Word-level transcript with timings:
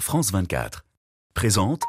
France 0.00 0.30
24. 0.30 0.84
Présente 1.34 1.82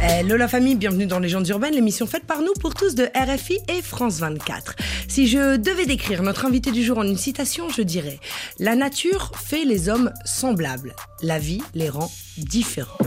Hello 0.00 0.36
la 0.36 0.48
famille, 0.48 0.74
bienvenue 0.74 1.06
dans 1.06 1.18
Légendes 1.18 1.46
urbaines, 1.48 1.74
l'émission 1.74 2.06
faite 2.06 2.24
par 2.24 2.40
nous 2.40 2.52
pour 2.60 2.74
tous 2.74 2.94
de 2.94 3.08
RFI 3.14 3.58
et 3.68 3.82
France 3.82 4.18
24. 4.18 4.74
Si 5.06 5.26
je 5.26 5.56
devais 5.56 5.86
décrire 5.86 6.22
notre 6.22 6.46
invité 6.46 6.72
du 6.72 6.82
jour 6.82 6.98
en 6.98 7.04
une 7.04 7.16
citation, 7.16 7.68
je 7.68 7.82
dirais 7.82 8.18
La 8.58 8.76
nature 8.76 9.32
fait 9.36 9.64
les 9.64 9.88
hommes 9.88 10.12
semblables, 10.24 10.96
la 11.22 11.38
vie 11.38 11.62
les 11.74 11.88
rend 11.88 12.10
différents. 12.38 12.98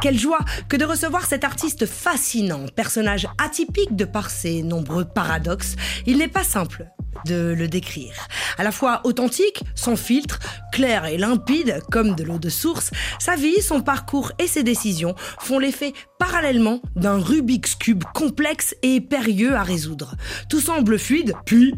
Quelle 0.00 0.18
joie 0.18 0.40
que 0.68 0.76
de 0.76 0.84
recevoir 0.86 1.26
cet 1.26 1.44
artiste 1.44 1.84
fascinant, 1.84 2.64
personnage 2.74 3.28
atypique 3.36 3.96
de 3.96 4.06
par 4.06 4.30
ses 4.30 4.62
nombreux 4.62 5.04
paradoxes. 5.04 5.76
Il 6.06 6.18
n'est 6.18 6.28
pas 6.28 6.44
simple 6.44 6.86
de 7.26 7.54
le 7.56 7.68
décrire. 7.68 8.14
À 8.56 8.62
la 8.62 8.72
fois 8.72 9.00
authentique, 9.04 9.62
sans 9.74 9.96
filtre, 9.96 10.38
clair 10.72 11.04
et 11.04 11.18
limpide 11.18 11.82
comme 11.90 12.14
de 12.14 12.24
l'eau 12.24 12.38
de 12.38 12.48
source, 12.48 12.90
sa 13.18 13.36
vie, 13.36 13.60
son 13.60 13.82
parcours 13.82 14.32
et 14.38 14.46
ses 14.46 14.62
décisions 14.62 15.14
font 15.38 15.58
l'effet 15.58 15.92
parallèlement 16.18 16.80
d'un 16.96 17.18
Rubik's 17.18 17.74
Cube 17.74 18.04
complexe 18.14 18.74
et 18.82 19.00
périlleux 19.00 19.54
à 19.54 19.62
résoudre. 19.62 20.14
Tout 20.48 20.60
semble 20.60 20.98
fluide, 20.98 21.34
puis... 21.44 21.74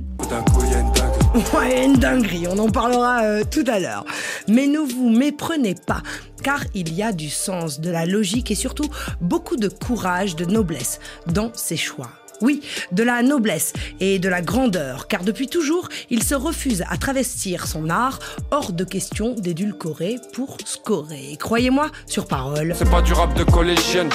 Ouais, 1.55 1.85
une 1.85 1.95
dinguerie, 1.95 2.47
on 2.49 2.59
en 2.59 2.69
parlera 2.69 3.23
euh, 3.25 3.43
tout 3.51 3.65
à 3.67 3.81
l'heure. 3.81 4.05
Mais 4.49 4.67
ne 4.67 4.81
vous 4.81 5.09
méprenez 5.09 5.75
pas, 5.75 6.03
car 6.43 6.65
il 6.75 6.93
y 6.93 7.03
a 7.03 7.13
du 7.13 7.31
sens, 7.31 7.81
de 7.81 7.91
la 7.91 8.07
logique 8.07 8.51
et 8.51 8.55
surtout 8.55 8.91
beaucoup 9.21 9.57
de 9.57 9.69
courage, 9.69 10.37
de 10.37 10.45
noblesse 10.45 11.01
dans 11.27 11.53
ses 11.55 11.77
choix. 11.77 12.22
Oui, 12.43 12.61
de 12.91 13.03
la 13.05 13.23
noblesse 13.23 13.73
et 14.01 14.19
de 14.19 14.29
la 14.29 14.43
grandeur, 14.43 15.07
car 15.07 15.23
depuis 15.23 15.47
toujours, 15.47 15.89
il 16.11 16.23
se 16.23 16.35
refuse 16.35 16.83
à 16.91 16.97
travestir 16.97 17.67
son 17.69 17.89
art, 17.89 18.19
hors 18.51 18.73
de 18.73 18.85
question 18.85 19.35
d'édulcorer 19.39 20.17
pour 20.35 20.57
scorer. 20.65 21.37
Croyez-moi, 21.39 21.91
sur 22.07 22.27
parole. 22.27 22.75
C'est 22.77 22.91
pas 22.91 23.01
du 23.01 23.13
rap 23.13 23.33
de 23.39 23.45
collégienne. 23.45 24.11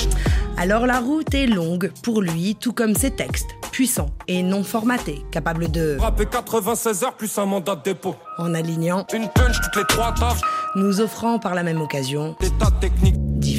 Alors 0.58 0.86
la 0.88 1.00
route 1.00 1.34
est 1.34 1.48
longue 1.48 1.92
pour 2.04 2.22
lui, 2.22 2.56
tout 2.60 2.74
comme 2.74 2.96
ses 2.96 3.12
textes, 3.12 3.48
puissants 3.72 4.10
et 4.28 4.44
non 4.44 4.64
formatés, 4.64 5.22
capables 5.32 5.72
de... 5.72 5.98
Rapper 6.00 6.26
96 6.26 7.04
heures 7.04 7.16
plus 7.16 7.38
un 7.38 7.46
mandat 7.46 7.76
de 7.76 7.84
dépôt. 7.84 8.16
En 8.40 8.54
alignant, 8.54 9.06
Une 9.14 9.30
punch 9.30 9.56
toutes 9.62 9.76
les 9.78 9.88
trois 9.88 10.14
tafs. 10.14 10.42
nous 10.76 11.00
offrant 11.00 11.40
par 11.40 11.56
la 11.56 11.64
même 11.64 11.80
occasion 11.82 12.36
Des 12.42 12.50
tas 12.52 12.72
de 12.72 12.80
techniques. 12.82 13.16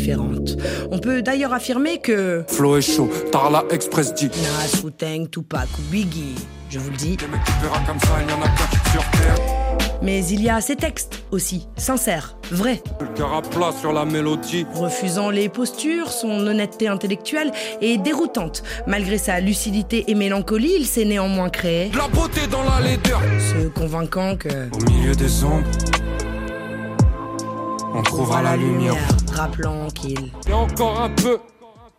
Différentes. 0.09 0.56
On 0.91 0.98
peut 0.98 1.23
d'ailleurs 1.23 1.53
affirmer 1.53 1.98
que... 1.98 2.45
Flow 2.48 2.77
est 2.77 2.83
chaud. 2.83 3.11
Tarla 3.31 3.64
Express 3.70 4.15
dit. 4.15 4.28
Nas, 4.28 4.81
Wu-Tang, 4.83 5.28
Tupac 5.31 5.69
ou 5.78 5.83
Biggie, 5.91 6.34
je 6.70 6.78
vous 6.78 6.91
le 6.91 6.97
dis. 6.97 7.17
Mais 10.00 10.25
il 10.27 10.42
y 10.42 10.48
a 10.48 10.61
ces 10.61 10.77
textes 10.77 11.25
aussi, 11.33 11.67
sincères, 11.77 12.37
vrais, 12.53 12.81
Le 13.00 13.73
sur 13.81 13.92
la 13.92 14.05
mélodie. 14.05 14.65
refusant 14.73 15.28
les 15.31 15.48
postures, 15.48 16.11
son 16.12 16.47
honnêteté 16.47 16.89
intellectuelle 16.89 17.50
est 17.83 17.98
déroutante. 17.98 18.62
Malgré 18.87 19.19
sa 19.19 19.41
lucidité 19.41 20.05
et 20.09 20.15
mélancolie, 20.15 20.72
il 20.78 20.87
s'est 20.87 21.05
néanmoins 21.05 21.50
créé, 21.50 21.91
la 21.97 22.09
beauté 22.09 22.47
dans 22.47 22.62
la 22.62 22.81
laideur. 22.81 23.20
se 23.41 23.69
convainquant 23.69 24.37
que 24.37 24.48
Au 24.48 24.91
milieu 24.91 25.15
des 25.15 25.45
ombres, 25.45 25.67
on 27.94 28.03
trouvera 28.03 28.42
la 28.42 28.56
lumière. 28.56 28.94
rappelant 29.33 29.89
qu'il 29.89 30.33
Et 30.48 30.53
encore 30.53 31.00
un 31.00 31.11
peu 31.11 31.39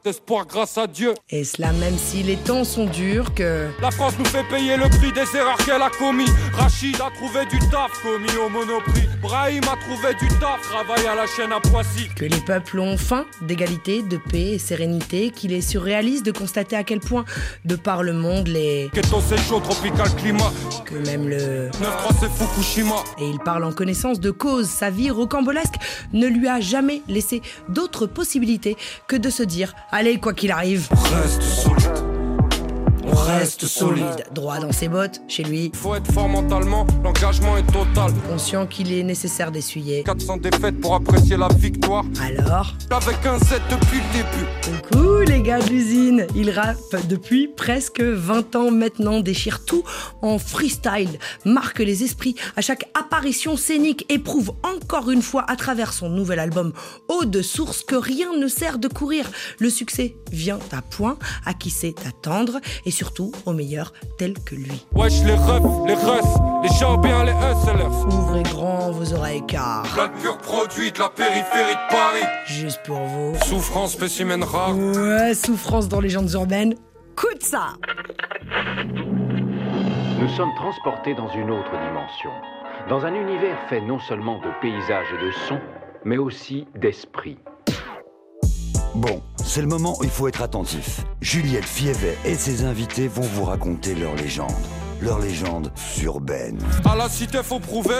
d'espoir 0.05 0.45
grâce 0.45 0.77
à 0.77 0.87
Dieu. 0.87 1.13
et 1.29 1.43
cela 1.43 1.73
même 1.73 1.97
si 1.97 2.23
les 2.23 2.37
temps 2.37 2.63
sont 2.63 2.85
durs 2.85 3.33
que 3.33 3.67
La 3.81 3.91
France 3.91 4.13
nous 4.17 4.25
fait 4.25 4.43
payer 4.49 4.77
le 4.77 4.87
prix 4.89 5.11
des 5.11 5.37
erreurs 5.37 5.57
qu'elle 5.57 5.81
a 5.81 5.89
commis. 5.89 6.29
Rachid 6.53 6.95
a 6.95 7.09
trouvé 7.15 7.45
du 7.47 7.59
taf 7.69 7.91
commis 8.01 8.29
au 8.43 8.49
Monoprix. 8.49 9.07
Brahim 9.21 9.63
a 9.63 9.75
trouvé 9.75 10.13
du 10.15 10.27
taf, 10.39 10.61
travaille 10.61 11.05
à 11.05 11.15
la 11.15 11.25
chaîne 11.27 11.51
à 11.51 11.59
Poissy. 11.59 12.07
que 12.15 12.23
les 12.25 12.39
peuples 12.39 12.79
ont 12.79 12.97
faim 12.97 13.25
d'égalité, 13.41 14.01
de 14.01 14.17
paix 14.17 14.53
et 14.53 14.57
sérénité, 14.59 15.31
qu'il 15.31 15.51
est 15.51 15.61
surréaliste 15.61 16.25
de 16.25 16.31
constater 16.31 16.77
à 16.77 16.83
quel 16.85 16.99
point, 17.01 17.25
de 17.65 17.75
par 17.75 18.01
le 18.03 18.13
monde, 18.13 18.47
les 18.47 18.89
Keto 18.93 19.21
c'est 19.27 19.37
chaud, 19.37 19.59
tropical 19.59 20.07
climat. 20.15 20.51
que 20.85 20.95
même 20.95 21.27
le 21.27 21.69
9-3 21.71 21.71
c'est 22.21 22.29
Fukushima. 22.31 22.95
et 23.19 23.27
il 23.29 23.39
parle 23.39 23.65
en 23.65 23.73
connaissance 23.73 24.19
de 24.21 24.31
cause. 24.31 24.67
Sa 24.69 24.89
vie 24.89 25.09
rocambolesque 25.09 25.75
ne 26.13 26.27
lui 26.27 26.47
a 26.47 26.61
jamais 26.61 27.01
laissé 27.09 27.41
d'autre 27.67 28.05
possibilité 28.05 28.77
que 29.07 29.17
de 29.17 29.29
se 29.29 29.43
dire 29.43 29.73
Allez, 29.91 30.19
quoi 30.19 30.33
qu'il 30.33 30.51
arrive. 30.51 30.87
On 33.11 33.15
reste 33.15 33.65
solide. 33.65 34.25
Droit 34.33 34.59
dans 34.59 34.71
ses 34.71 34.87
bottes, 34.87 35.21
chez 35.27 35.43
lui, 35.43 35.71
Faut 35.73 35.95
être 35.95 36.11
fort 36.11 36.27
mentalement, 36.29 36.85
l'engagement 37.03 37.57
est 37.57 37.65
total. 37.71 38.11
conscient 38.29 38.65
qu'il 38.67 38.91
est 38.93 39.03
nécessaire 39.03 39.51
d'essuyer. 39.51 40.03
400 40.03 40.37
défaites 40.37 40.79
pour 40.79 40.95
apprécier 40.95 41.37
la 41.37 41.47
victoire. 41.49 42.03
Alors, 42.21 42.73
Avec 42.91 43.25
un 43.25 43.37
Z 43.39 43.61
depuis 43.69 43.99
le 43.99 44.13
début. 44.13 44.89
coucou 44.91 45.19
les 45.27 45.41
gars 45.41 45.59
de 45.59 45.69
l'usine 45.69 46.27
Il 46.35 46.49
rappe 46.51 46.77
depuis 47.07 47.47
presque 47.47 48.01
20 48.01 48.55
ans 48.55 48.71
maintenant, 48.71 49.19
déchire 49.19 49.65
tout 49.65 49.83
en 50.21 50.37
freestyle, 50.39 51.19
marque 51.45 51.79
les 51.79 52.03
esprits 52.03 52.35
à 52.55 52.61
chaque 52.61 52.89
apparition 52.97 53.57
scénique, 53.57 54.05
éprouve 54.09 54.51
encore 54.63 55.09
une 55.11 55.21
fois 55.21 55.45
à 55.49 55.55
travers 55.55 55.93
son 55.93 56.09
nouvel 56.09 56.39
album 56.39 56.73
Eau 57.07 57.25
de 57.25 57.41
source 57.41 57.83
que 57.83 57.95
rien 57.95 58.35
ne 58.37 58.47
sert 58.47 58.79
de 58.79 58.87
courir. 58.87 59.29
Le 59.59 59.69
succès 59.69 60.15
vient 60.31 60.59
à 60.71 60.81
point, 60.81 61.17
à 61.45 61.53
qui 61.53 61.69
sait 61.69 61.95
attendre? 62.07 62.59
Et 62.85 62.91
surtout 62.99 63.31
au 63.45 63.53
meilleur 63.53 63.93
tel 64.17 64.33
que 64.43 64.55
lui. 64.55 64.85
Wesh 64.93 65.23
les 65.23 65.35
refs, 65.35 65.87
les 65.87 65.93
refs, 65.93 66.37
les 66.63 66.97
bien 67.01 67.23
les 67.23 67.31
hustlers. 67.31 67.95
Ouvrez 68.11 68.43
grand 68.43 68.91
vos 68.91 69.13
oreilles 69.13 69.45
car, 69.47 69.83
Plein 69.83 70.07
de 70.07 70.21
pur 70.21 70.37
produit 70.39 70.91
de 70.91 70.99
la 70.99 71.07
périphérie 71.07 71.75
de 71.75 71.89
Paris. 71.89 72.25
juste 72.45 72.81
pour 72.85 72.99
vous, 72.99 73.35
Souffrance, 73.45 73.93
spécimen 73.93 74.43
rare. 74.43 74.75
ouais, 74.77 75.33
souffrance 75.33 75.87
dans 75.87 76.01
les 76.01 76.09
légendes 76.09 76.29
urbaines, 76.33 76.75
coûte 77.15 77.41
ça 77.41 77.67
Nous 80.19 80.27
sommes 80.35 80.53
transportés 80.57 81.15
dans 81.15 81.29
une 81.29 81.51
autre 81.51 81.71
dimension, 81.71 82.31
dans 82.89 83.05
un 83.05 83.13
univers 83.13 83.57
fait 83.69 83.79
non 83.79 83.99
seulement 83.99 84.39
de 84.39 84.49
paysages 84.61 85.07
et 85.17 85.25
de 85.25 85.31
sons, 85.47 85.61
mais 86.03 86.17
aussi 86.17 86.67
d'esprit. 86.75 87.37
Bon, 88.95 89.21
c'est 89.49 89.61
le 89.61 89.67
moment 89.67 89.97
où 89.99 90.03
il 90.03 90.11
faut 90.11 90.27
être 90.27 90.43
attentif. 90.43 91.01
Juliette 91.21 91.65
Fievet 91.65 92.15
et 92.23 92.35
ses 92.35 92.65
invités 92.65 93.07
vont 93.07 93.23
vous 93.23 93.45
raconter 93.45 93.95
leur 93.95 94.15
légende. 94.15 94.51
Leur 95.01 95.19
légende 95.19 95.71
urbaine. 96.03 96.57
À 96.83 96.93
la 96.95 97.07
cité, 97.07 97.39
faut 97.41 97.59
prouver. 97.59 97.95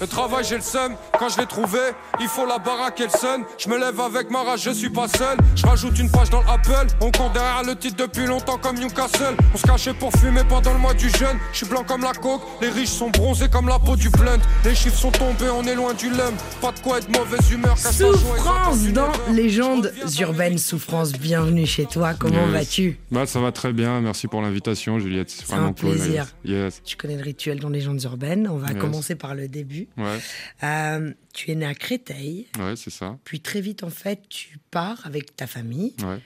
Le 0.00 0.06
travail, 0.06 0.44
j'ai 0.46 0.56
le 0.56 0.60
seum. 0.62 0.92
Quand 1.18 1.30
je 1.30 1.38
l'ai 1.38 1.46
trouvé, 1.46 1.78
il 2.20 2.28
faut 2.28 2.44
la 2.46 2.58
baraque 2.58 3.00
et 3.00 3.04
le 3.04 3.08
sun. 3.10 3.44
Je 3.56 3.68
me 3.70 3.78
lève 3.78 3.98
avec 3.98 4.30
ma 4.30 4.42
rage, 4.42 4.60
je 4.64 4.70
suis 4.70 4.90
pas 4.90 5.08
seul. 5.08 5.38
Je 5.56 5.66
rajoute 5.66 5.98
une 5.98 6.10
page 6.10 6.28
dans 6.28 6.42
l'Apple. 6.42 6.86
On 7.00 7.10
compte 7.10 7.32
derrière 7.32 7.62
le 7.66 7.74
titre 7.76 7.96
depuis 7.96 8.26
longtemps 8.26 8.58
comme 8.58 8.76
Newcastle. 8.78 9.36
On 9.54 9.56
se 9.56 9.66
cachait 9.66 9.94
pour 9.94 10.12
fumer 10.12 10.42
pendant 10.46 10.74
le 10.74 10.78
mois 10.78 10.92
du 10.92 11.08
jeûne. 11.08 11.38
Je 11.52 11.58
suis 11.58 11.66
blanc 11.66 11.82
comme 11.86 12.02
la 12.02 12.12
coke. 12.12 12.42
Les 12.60 12.68
riches 12.68 12.90
sont 12.90 13.08
bronzés 13.08 13.48
comme 13.48 13.68
la 13.68 13.78
peau 13.78 13.96
du 13.96 14.10
blunt. 14.10 14.38
Les 14.66 14.74
chiffres 14.74 14.98
sont 14.98 15.10
tombés, 15.10 15.48
on 15.50 15.62
est 15.64 15.74
loin 15.74 15.94
du 15.94 16.10
lum. 16.10 16.34
Pas 16.60 16.72
de 16.72 16.80
quoi 16.80 16.98
être 16.98 17.08
mauvaise 17.08 17.50
humeur. 17.50 17.78
Souffrance 17.78 18.82
dans. 18.88 19.08
Légendes 19.32 19.92
urbaines. 20.20 20.58
Souffrance, 20.58 21.12
bienvenue 21.12 21.64
chez 21.66 21.86
toi. 21.86 22.12
Comment 22.14 22.44
Yes. 22.44 22.52
vas-tu? 22.52 22.98
Bah, 23.10 23.24
ça 23.26 23.40
va 23.40 23.50
très 23.50 23.72
bien, 23.72 24.00
merci 24.02 24.26
pour 24.26 24.42
l'invitation, 24.42 24.98
Juliette. 24.98 25.30
C'est 25.30 25.46
vraiment 25.46 25.68
un 25.68 25.72
cool, 25.72 25.96
Yes. 26.44 26.82
Tu 26.84 26.96
connais 26.96 27.16
le 27.16 27.22
rituel 27.22 27.60
dans 27.60 27.68
Légendes 27.68 28.02
urbaines. 28.04 28.48
On 28.48 28.56
va 28.58 28.68
Yes. 28.72 28.78
commencer 28.80 29.14
par 29.14 29.34
le 29.34 29.48
début. 29.48 29.88
Ouais, 29.96 30.18
Euh, 30.62 31.12
tu 31.34 31.50
es 31.50 31.54
né 31.54 31.66
à 31.66 31.74
Créteil, 31.74 32.46
ouais, 32.58 32.76
c'est 32.76 32.90
ça. 32.90 33.18
puis 33.24 33.40
très 33.40 33.60
vite, 33.60 33.82
en 33.82 33.90
fait, 33.90 34.22
tu 34.28 34.58
pars 34.70 35.00
avec 35.06 35.34
ta 35.36 35.46
famille 35.46 35.94
Ouais, 36.02 36.20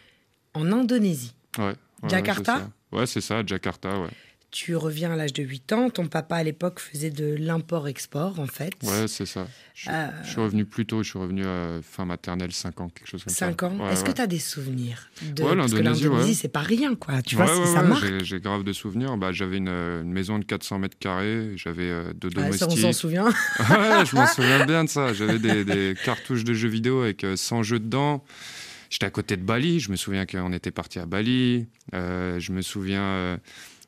en 0.55 0.71
Indonésie. 0.73 1.35
ouais. 1.59 1.75
Jakarta 2.09 2.55
ouais, 2.57 2.59
c'est 2.59 2.63
ça. 2.65 2.97
Ouais, 2.99 3.07
c'est 3.07 3.21
ça, 3.21 3.43
Jakarta, 3.47 4.01
ouais. 4.01 4.09
Tu 4.53 4.77
reviens 4.77 5.11
à 5.13 5.17
l'âge 5.17 5.33
de 5.33 5.43
8 5.43 5.73
ans. 5.73 5.89
Ton 5.89 6.07
papa, 6.09 6.37
à 6.37 6.43
l'époque, 6.43 6.79
faisait 6.79 7.09
de 7.11 7.35
l'import-export, 7.39 8.39
en 8.39 8.47
fait. 8.47 8.75
Ouais, 8.83 9.09
c'est 9.09 9.25
ça. 9.25 9.47
Je, 9.75 9.89
Euh, 9.91 10.09
je 10.25 10.29
suis 10.29 10.41
revenu 10.43 10.67
plus 10.67 10.85
tôt, 10.85 11.03
je 11.03 11.09
suis 11.09 11.19
revenu 11.19 11.47
à 11.47 11.81
fin 11.83 12.05
maternelle, 12.05 12.53
5 12.53 12.81
ans, 12.83 12.91
quelque 12.91 13.09
chose 13.09 13.25
comme 13.25 13.33
ça. 13.33 13.47
5 13.47 13.63
ans. 13.63 13.77
Ouais, 13.79 13.93
Est-ce 13.95 14.05
que 14.05 14.11
tu 14.13 14.21
as 14.21 14.27
des 14.27 14.39
souvenirs 14.39 15.09
de... 15.35 15.43
Ouais, 15.43 15.57
Parce 15.57 15.73
que 15.73 15.79
l'Indonésie, 15.79 16.35
c'est 16.35 16.49
pas 16.49 16.61
rien, 16.61 16.95
quoi. 16.95 17.23
Tu 17.23 17.35
vois, 17.35 17.47
ça 17.67 17.83
marque. 17.83 18.05
j'ai- 18.25 18.41
grave 18.41 18.63
de 18.63 18.75
souvenirs. 18.75 19.17
Bah, 19.17 19.33
j'avais 19.33 19.57
une, 19.57 19.69
euh, 19.71 20.03
une 20.03 20.13
maison 20.13 20.39
de 20.39 20.45
400 20.45 20.79
mètres 20.81 20.99
carrés, 21.01 21.53
j'avais 21.57 21.89
euh, 21.91 22.13
deux 22.13 22.29
ça, 22.29 22.35
domestiques. 22.43 22.69
on 22.71 22.77
s'en 22.77 22.93
souvient. 22.93 23.25
Ouais, 23.71 24.05
je 24.05 24.15
m'en 24.15 24.27
souviens 24.27 24.67
bien 24.67 24.85
de 24.85 24.89
ça. 24.91 25.15
J'avais 25.15 25.39
des, 25.39 25.65
des 25.65 25.95
cartouches 26.05 26.45
de 26.45 26.53
jeux 26.53 26.69
vidéo 26.69 27.01
avec 27.01 27.25
euh, 27.25 27.37
100 27.37 27.63
jeux 27.63 27.79
dedans. 27.79 28.23
J'étais 28.91 29.07
à 29.07 29.11
côté 29.11 29.39
de 29.39 29.43
Bali. 29.43 29.81
Je 29.81 29.91
me 29.91 29.97
souviens 29.97 30.27
qu'on 30.27 30.53
était 30.53 30.71
parti 30.71 30.99
à 30.99 31.07
Bali. 31.07 31.67
Euh, 31.95 32.39
je 32.39 32.53
me 32.53 32.61
souviens, 32.61 33.01
euh, 33.03 33.37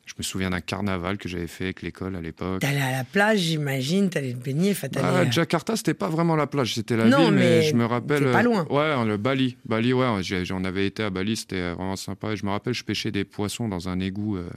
je 0.07 0.15
me 0.19 0.23
souviens 0.23 0.51
d'un 0.51 0.61
carnaval 0.61 1.17
que 1.19 1.29
j'avais 1.29 1.47
fait 1.47 1.65
avec 1.65 1.83
l'école 1.83 2.15
à 2.17 2.21
l'époque. 2.21 2.61
T'allais 2.61 2.81
à 2.81 2.93
la 2.93 3.05
plage, 3.05 3.39
j'imagine, 3.41 4.11
t'allais 4.11 4.33
te 4.35 4.39
baigner, 4.45 4.73
enfin, 4.73 4.89
t'allais- 4.89 5.07
Ah, 5.27 5.31
Jakarta, 5.31 5.77
c'était 5.77 5.95
pas 5.95 6.09
vraiment 6.09 6.37
la 6.37 6.47
plage, 6.47 6.75
c'était 6.75 6.97
la 6.97 7.07
Non, 7.07 7.25
ville, 7.27 7.35
mais, 7.35 7.41
mais 7.41 7.63
je 7.63 7.75
me 7.75 7.85
rappelle. 7.87 8.31
pas 8.31 8.41
euh, 8.41 8.43
loin. 8.43 8.67
Ouais, 8.71 9.05
le 9.07 9.17
Bali. 9.17 9.57
Bali, 9.65 9.93
ouais, 9.93 10.07
j'en 10.45 10.63
avais 10.65 10.87
été 10.87 11.03
à 11.03 11.11
Bali, 11.11 11.37
c'était 11.37 11.71
vraiment 11.73 11.97
sympa. 11.97 12.33
Et 12.33 12.37
je 12.37 12.45
me 12.45 12.51
rappelle, 12.51 12.75
je 12.75 12.85
pêchais 12.85 13.11
des 13.11 13.25
poissons 13.25 13.69
dans 13.69 13.89
un 13.89 13.99
égout 14.01 14.37
euh, 14.37 14.49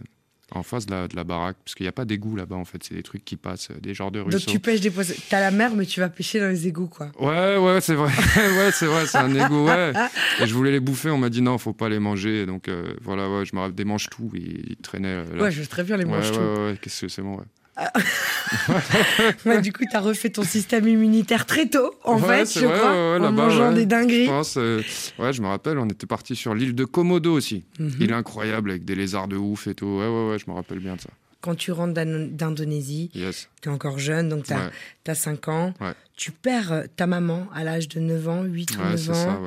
En 0.58 0.64
face 0.64 0.86
de 0.88 0.92
la, 0.92 1.08
de 1.08 1.16
la 1.16 1.24
baraque, 1.24 1.58
parce 1.64 1.76
qu'il 1.76 1.84
n'y 1.84 1.90
a 1.90 1.92
pas 1.94 2.04
d'égout 2.06 2.36
là-bas 2.36 2.56
en 2.56 2.66
fait, 2.66 2.84
c'est 2.84 2.96
des 2.96 3.04
trucs 3.04 3.24
qui 3.24 3.36
passent, 3.36 3.70
euh, 3.72 3.80
des 3.80 3.94
genres 3.94 4.12
de 4.12 4.20
Donc 4.20 4.30
ruisseaux. 4.32 4.50
tu 4.52 4.60
pêches 4.60 4.82
des 4.82 4.90
poissons. 4.90 5.14
T'as 5.30 5.40
la 5.40 5.52
mer, 5.52 5.74
mais 5.76 5.86
tu 5.86 6.00
vas 6.00 6.10
pêcher 6.10 6.40
dans 6.40 6.48
les 6.48 6.68
égouts, 6.68 6.88
quoi. 6.88 7.12
Ouais, 7.20 7.58
ouais, 7.58 7.80
c'est 7.82 7.94
vrai, 7.96 8.12
ouais, 8.38 8.72
c'est 8.72 8.88
vrai, 8.88 9.06
c'est 9.06 9.18
un 9.20 9.34
égout, 9.36 9.66
ouais. 9.68 9.94
Et 10.42 10.48
je 10.48 10.54
voulais 10.54 10.72
les 10.72 10.80
bouffer, 10.80 11.10
on 11.12 11.18
m'a 11.18 11.30
dit 11.30 11.42
non, 11.42 11.58
faut 11.58 11.74
pas 11.74 11.90
les 11.90 12.00
manger, 12.00 12.46
donc 12.46 12.68
euh, 12.68 12.94
voilà, 13.02 13.30
ouais, 13.30 13.46
je 13.46 13.56
me 13.56 13.62
rappelle 13.62 13.76
des 13.76 13.86
manches 13.86 14.08
tout, 14.10 14.30
ils, 14.34 14.72
ils 14.72 14.76
traînaient. 14.78 15.08
euh, 15.24 15.36
là. 15.36 15.44
Ouais, 15.44 15.52
je 15.52 15.62
veux 15.62 15.68
très 15.68 15.84
bien 15.84 15.96
les 15.98 16.06
ouais, 16.06 16.12
manches 16.12 16.32
ouais, 16.32 16.36
tout. 16.36 16.42
ouais, 16.42 16.66
ouais, 16.72 16.78
qu'est-ce 16.82 17.02
que 17.02 17.08
c'est 17.08 17.22
bon, 17.22 17.36
ouais. 17.38 17.44
Ouais, 19.46 19.62
du 19.62 19.72
coup, 19.74 19.84
t'as 19.92 20.00
refait 20.00 20.30
ton 20.30 20.44
système 20.44 20.88
immunitaire 20.88 21.46
très 21.46 21.68
tôt, 21.68 21.94
en 22.04 22.20
Ouais, 22.22 22.46
fait, 22.46 22.60
je 22.60 22.66
vrai, 22.66 22.78
crois, 22.78 22.92
ouais, 23.20 23.26
en 23.26 23.32
mangeant 23.32 23.72
des 23.72 23.82
Je 23.82 23.86
dingueries. 23.86 24.26
pense, 24.28 24.56
euh, 24.58 24.82
ouais, 25.20 25.34
je 25.34 25.42
me 25.42 25.48
rappelle, 25.48 25.78
on 25.78 25.88
était 25.88 26.08
parti 26.08 26.36
sur 26.36 26.54
l'île 26.56 26.76
de 26.76 26.86
Komodo 26.86 27.34
aussi. 27.34 27.66
Mhm. 27.80 27.92
Île 28.00 28.14
incroyable 28.14 28.72
avec 28.72 28.86
des 28.86 28.96
lézards 28.96 29.28
de 29.28 29.36
ouf 29.38 29.68
et 29.68 29.76
tout. 29.76 29.86
Ouais, 29.86 30.08
ouais, 30.08 30.30
ouais, 30.32 30.40
je 30.40 30.50
me 30.50 30.56
rappelle 30.56 30.80
bien 30.80 30.96
de 30.96 31.02
ça. 31.02 31.10
Quand 31.42 31.56
tu 31.56 31.72
rentres 31.72 31.94
d'Indonésie, 31.94 33.12
Yes. 33.14 33.48
t'es 33.62 33.70
encore 33.70 34.00
jeune, 34.00 34.28
donc 34.30 34.46
t'as 34.46 34.70
Ouais, 35.08 35.16
5 35.16 35.48
ans. 35.50 35.74
Tu 36.16 36.32
perds 36.32 36.72
euh, 36.72 36.84
ta 36.96 37.06
maman 37.06 37.48
à 37.54 37.64
l'âge 37.64 37.88
de 37.90 38.00
9 38.00 38.28
ans, 38.28 38.44
8 38.44 38.76
ou 38.76 38.80
ouais 38.82 38.90
9 38.92 39.00
c'est 39.00 39.10
ans. 39.12 39.14
ça. 39.14 39.40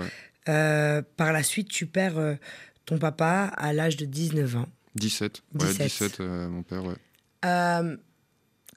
Euh, 0.52 1.02
par 1.16 1.32
la 1.32 1.42
suite, 1.42 1.68
tu 1.68 1.86
perds 1.86 2.18
euh, 2.18 2.34
ton 2.86 2.98
papa 2.98 3.50
à 3.56 3.72
l'âge 3.72 3.96
de 3.96 4.04
19 4.06 4.56
ans. 4.56 4.66
17. 4.94 5.42
Ouais, 5.54 5.66
17. 5.66 5.82
17, 5.82 6.20
euh, 6.20 6.48
mon 6.48 6.62
père, 6.62 6.84
ouais. 6.84 6.94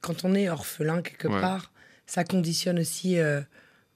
Quand 0.03 0.23
on 0.25 0.35
est 0.35 0.49
orphelin 0.49 1.01
quelque 1.01 1.27
Ouais. 1.29 1.39
part, 1.41 1.71
ça 2.05 2.23
conditionne 2.25 2.77
aussi 2.79 3.17
euh, 3.17 3.39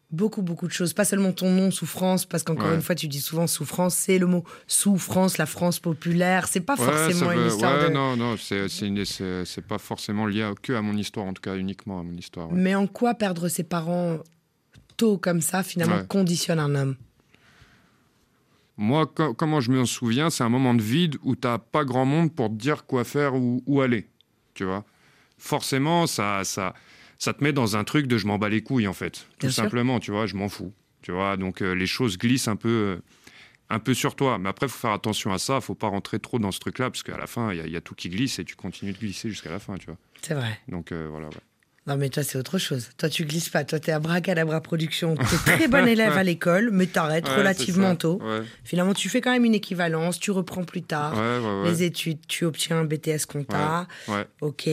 beaucoup, 0.10 0.42
beaucoup 0.42 0.66
de 0.68 0.72
choses. 0.72 0.94
Pas 0.94 1.04
seulement 1.04 1.34
ton 1.34 1.52
nom, 1.52 1.70
souffrance, 1.70 2.26
parce 2.26 2.44
qu'encore 2.44 2.70
Ouais. 2.70 2.76
une 2.76 2.82
fois, 2.82 2.96
tu 2.96 3.10
dis 3.10 3.20
souvent 3.20 3.46
souffrance, 3.46 3.94
c'est 3.94 4.18
le 4.18 4.26
mot 4.26 4.46
souffrance, 4.68 5.38
la 5.38 5.46
France 5.46 5.80
populaire. 5.80 6.48
C'est 6.48 6.62
pas 6.62 6.76
Ouais, 6.76 6.86
forcément 6.86 7.28
ça 7.28 7.34
une 7.36 7.42
veut- 7.42 7.48
histoire 7.48 7.78
ouais, 7.82 7.90
de. 7.90 7.94
non, 7.94 8.16
non, 8.16 8.36
c'est 8.38 9.68
pas 9.68 9.78
forcément 9.78 10.26
lié 10.26 10.44
à- 10.44 10.54
que 10.62 10.72
à 10.72 10.82
mon 10.82 10.96
histoire, 10.96 11.26
en 11.26 11.34
tout 11.34 11.42
cas 11.42 11.58
uniquement 11.58 12.00
à 12.00 12.04
mon 12.04 12.14
histoire. 12.16 12.50
Mais 12.54 12.74
en 12.74 12.88
quoi 12.88 13.14
perdre 13.14 13.50
ses 13.50 13.64
parents 13.64 14.20
tôt 14.96 15.18
comme 15.18 15.42
ça, 15.42 15.62
finalement, 15.62 16.06
conditionne 16.06 16.60
un 16.60 16.74
homme? 16.74 16.96
Moi, 18.78 19.08
co- 19.08 19.34
comment 19.34 19.60
je 19.60 19.72
me 19.72 19.84
souviens, 19.86 20.30
c'est 20.30 20.44
un 20.44 20.50
moment 20.50 20.74
de 20.74 20.82
vide 20.82 21.18
où 21.24 21.36
t'as 21.36 21.58
pas 21.58 21.84
grand 21.84 22.06
monde 22.06 22.32
pour 22.34 22.48
te 22.50 22.54
dire 22.54 22.86
quoi 22.86 23.04
faire 23.04 23.36
ou 23.36 23.62
où 23.66 23.82
aller. 23.82 24.08
Tu 24.54 24.64
vois 24.64 24.86
Forcément, 25.38 26.08
ça, 26.08 26.44
ça, 26.44 26.74
ça 27.20 27.34
te 27.34 27.44
met 27.44 27.54
dans 27.54 27.78
un 27.78 27.84
truc 27.84 28.08
de 28.08 28.18
je 28.18 28.26
m'en 28.28 28.38
bats 28.38 28.50
les 28.50 28.62
couilles, 28.62 28.88
en 28.88 28.94
fait. 28.94 29.28
Bien 29.40 29.50
Tout 29.50 29.54
sûr. 29.54 29.64
simplement, 29.64 30.00
tu 30.00 30.12
vois, 30.12 30.26
je 30.26 30.36
m'en 30.36 30.50
fous. 30.50 30.74
Tu 31.02 31.12
vois 31.12 31.38
Donc 31.38 31.62
euh, 31.62 31.74
les 31.74 31.88
choses 31.88 32.18
glissent 32.18 32.48
un 32.48 32.56
peu, 32.56 32.70
euh, 32.70 32.98
un 33.70 33.80
peu 33.80 33.94
sur 33.94 34.16
toi. 34.16 34.38
Mais 34.40 34.50
après, 34.50 34.68
faut 34.68 34.78
faire 34.80 34.92
attention 34.92 35.32
à 35.32 35.38
ça. 35.38 35.62
Faut 35.62 35.76
pas 35.76 35.88
rentrer 35.88 36.20
trop 36.20 36.40
dans 36.40 36.52
ce 36.52 36.60
truc-là, 36.60 36.90
parce 36.90 37.04
qu'à 37.04 37.18
la 37.18 37.28
fin, 37.28 37.52
il 37.54 37.58
y, 37.58 37.62
a- 37.62 37.66
il 37.68 37.72
y 37.72 37.78
a 37.78 37.82
tout 37.82 37.96
qui 37.96 38.10
glisse 38.10 38.40
et 38.40 38.46
tu 38.46 38.56
continues 38.56 38.94
de 38.94 38.98
glisser 38.98 39.30
jusqu'à 39.30 39.52
la 39.52 39.60
fin, 39.60 39.76
tu 39.78 39.86
vois. 39.86 39.98
C'est 40.22 40.34
vrai. 40.34 40.60
Donc 40.68 40.92
euh, 40.92 41.08
voilà, 41.10 41.28
ouais. 41.28 41.34
Non, 41.86 41.96
mais 41.96 42.10
toi, 42.10 42.22
c'est 42.22 42.38
autre 42.38 42.58
chose. 42.58 42.90
Toi, 42.98 43.08
tu 43.08 43.24
glisses 43.24 43.48
pas. 43.48 43.64
Toi, 43.64 43.80
t'es 43.80 43.94
à 43.94 44.00
Bracadabra 44.00 44.60
Production. 44.60 45.16
T'es 45.16 45.38
très 45.46 45.68
bon 45.70 45.88
élève 45.88 46.18
à 46.18 46.24
l'école, 46.26 46.70
mais 46.74 46.86
t'arrêtes 46.88 47.30
Ouais, 47.30 47.36
relativement 47.38 47.96
tôt. 47.96 48.20
Ouais, 48.22 48.42
Finalement, 48.66 48.94
tu 48.94 49.08
fais 49.08 49.22
quand 49.22 49.32
même 49.32 49.46
une 49.46 49.54
équivalence, 49.56 50.20
tu 50.20 50.32
reprends 50.32 50.66
plus 50.66 50.82
tard. 50.82 51.14
ouais. 51.16 51.70
Les 51.72 51.84
études, 51.84 52.20
tu 52.28 52.44
obtiens 52.44 52.80
un 52.80 52.84
BTS 52.84 53.26
compta. 53.26 53.88
Ok. 54.42 54.68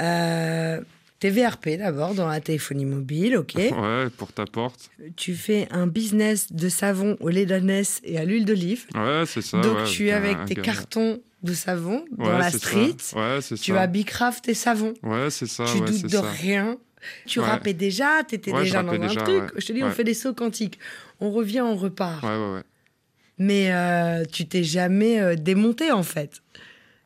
Euh, 0.00 0.80
T'es 1.20 1.30
VRP 1.30 1.70
d'abord 1.78 2.14
dans 2.14 2.28
la 2.28 2.40
téléphonie 2.40 2.84
mobile, 2.84 3.36
ok. 3.38 3.54
Ouais, 3.56 4.06
pour 4.16 4.32
ta 4.32 4.44
porte. 4.44 4.88
tu 5.16 5.34
fais 5.34 5.66
un 5.72 5.88
business 5.88 6.52
de 6.52 6.68
savon 6.68 7.16
au 7.18 7.28
lait 7.28 7.44
d'ânesse 7.44 8.00
et 8.04 8.18
à 8.18 8.24
l'huile 8.24 8.44
d'olive. 8.44 8.86
Ouais, 8.94 9.24
c'est 9.26 9.42
ça. 9.42 9.60
Donc 9.60 9.78
ouais, 9.78 9.84
tu 9.84 10.06
es 10.08 10.12
avec 10.12 10.44
tes 10.44 10.54
cartons 10.54 11.20
de 11.42 11.52
savon 11.54 12.04
dans 12.16 12.26
Ouais, 12.26 12.38
la 12.38 12.50
ça. 12.52 12.58
street. 12.58 12.96
Ouais, 13.16 13.38
c'est 13.40 13.56
Tu 13.56 13.72
ça. 13.72 13.80
as 13.80 13.86
Bicraft 13.88 14.44
tes 14.44 14.54
savons. 14.54 14.94
Ouais, 15.02 15.28
c'est 15.30 15.48
ça. 15.48 15.64
tu 15.64 15.80
ouais, 15.80 15.86
doutes 15.90 16.02
de 16.04 16.08
ça. 16.08 16.22
rien. 16.22 16.76
Tu 17.26 17.40
Ouais. 17.40 17.46
rappais 17.46 17.72
déjà, 17.74 18.22
tu 18.28 18.36
étais 18.36 18.52
déjà 18.52 18.84
dans 18.84 18.92
un 18.92 18.98
déjà, 18.98 19.22
truc. 19.22 19.42
Je 19.56 19.66
te 19.66 19.72
dis, 19.72 19.82
on 19.82 19.90
fait 19.90 20.04
des 20.04 20.14
sauts 20.14 20.34
quantiques. 20.34 20.78
On 21.18 21.32
revient, 21.32 21.62
on 21.62 21.74
repart. 21.74 22.22
Ouais, 22.22 22.28
ouais, 22.28 22.54
ouais. 22.54 22.62
Mais 23.38 23.72
euh, 23.72 24.24
tu 24.24 24.46
t'es 24.46 24.62
jamais 24.62 25.20
euh, 25.20 25.34
démonté 25.34 25.90
en 25.90 26.04
fait. 26.04 26.42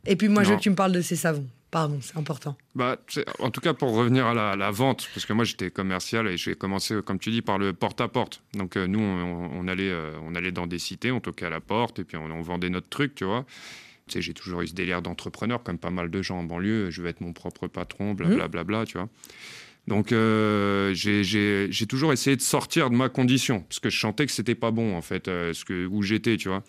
Et 0.06 0.16
puis 0.16 0.28
moi, 0.28 0.42
je 0.42 0.50
veux 0.50 0.56
que 0.56 0.62
tu 0.62 0.70
me 0.70 0.74
parles 0.76 0.92
de 0.92 1.00
ces 1.00 1.16
savons. 1.16 1.46
Pardon, 1.72 1.98
c'est 2.02 2.19
important. 2.19 2.54
Bah, 2.74 2.98
en 3.38 3.50
tout 3.50 3.62
cas, 3.62 3.72
pour 3.72 3.94
revenir 3.94 4.26
à 4.26 4.56
la, 4.56 4.70
vente, 4.70 5.08
parce 5.14 5.24
que 5.24 5.32
moi 5.32 5.44
j'étais 5.44 5.70
commercial 5.70 6.28
et 6.28 6.36
j'ai 6.36 6.54
commencé, 6.54 6.94
comme 7.02 7.19
tu 7.19 7.30
dis, 7.30 7.40
par 7.40 7.56
le 7.56 7.72
porte-à-porte. 7.72 8.42
Donc 8.52 8.76
euh, 8.76 8.86
nous, 8.86 9.00
on, 9.00 9.50
on 9.54 9.66
allait, 9.69 9.90
euh, 9.90 10.12
on 10.22 10.34
allait 10.34 10.52
dans 10.52 10.66
des 10.66 10.78
cités, 10.78 11.10
on 11.10 11.20
toquait 11.20 11.46
à 11.46 11.50
la 11.50 11.60
porte 11.60 11.98
et 11.98 12.04
puis 12.04 12.19
on, 12.19 12.26
on 12.30 12.42
vendait 12.42 12.69
notre 12.69 12.90
truc, 12.90 13.14
tu 13.14 13.24
vois. 13.24 13.46
Tu 14.06 14.12
sais, 14.12 14.20
j'ai 14.22 14.34
toujours 14.34 14.60
eu 14.60 14.66
ce 14.66 14.74
délire 14.74 15.00
d'entrepreneur, 15.00 15.62
comme 15.62 15.78
pas 15.78 15.88
mal 15.90 16.10
de 16.10 16.20
gens 16.20 16.40
en 16.40 16.44
banlieue. 16.44 16.90
Je 16.90 17.00
veux 17.00 17.08
être 17.08 17.22
mon 17.22 17.32
propre 17.32 17.69
patron, 17.69 18.12
blablabla, 18.12 18.64
bla, 18.64 18.84
tu 18.84 18.98
vois. 18.98 19.08
Donc 19.88 20.12
euh, 20.12 20.92
j'ai- 20.92 21.86
toujours 21.88 22.12
essayé 22.12 22.36
de 22.36 22.42
sortir 22.42 22.90
de 22.90 22.96
ma 22.96 23.08
condition, 23.08 23.60
parce 23.62 23.80
que 23.80 23.88
je 23.88 23.98
sentais 23.98 24.26
que 24.26 24.32
c'était 24.32 24.54
pas 24.54 24.70
bon, 24.72 24.94
en 24.94 25.00
fait, 25.02 25.26
euh, 25.28 25.54
ce 25.54 25.64
que, 25.64 25.86
où 25.86 26.02
j'étais, 26.02 26.36
tu 26.36 26.48
vois. 26.48 26.62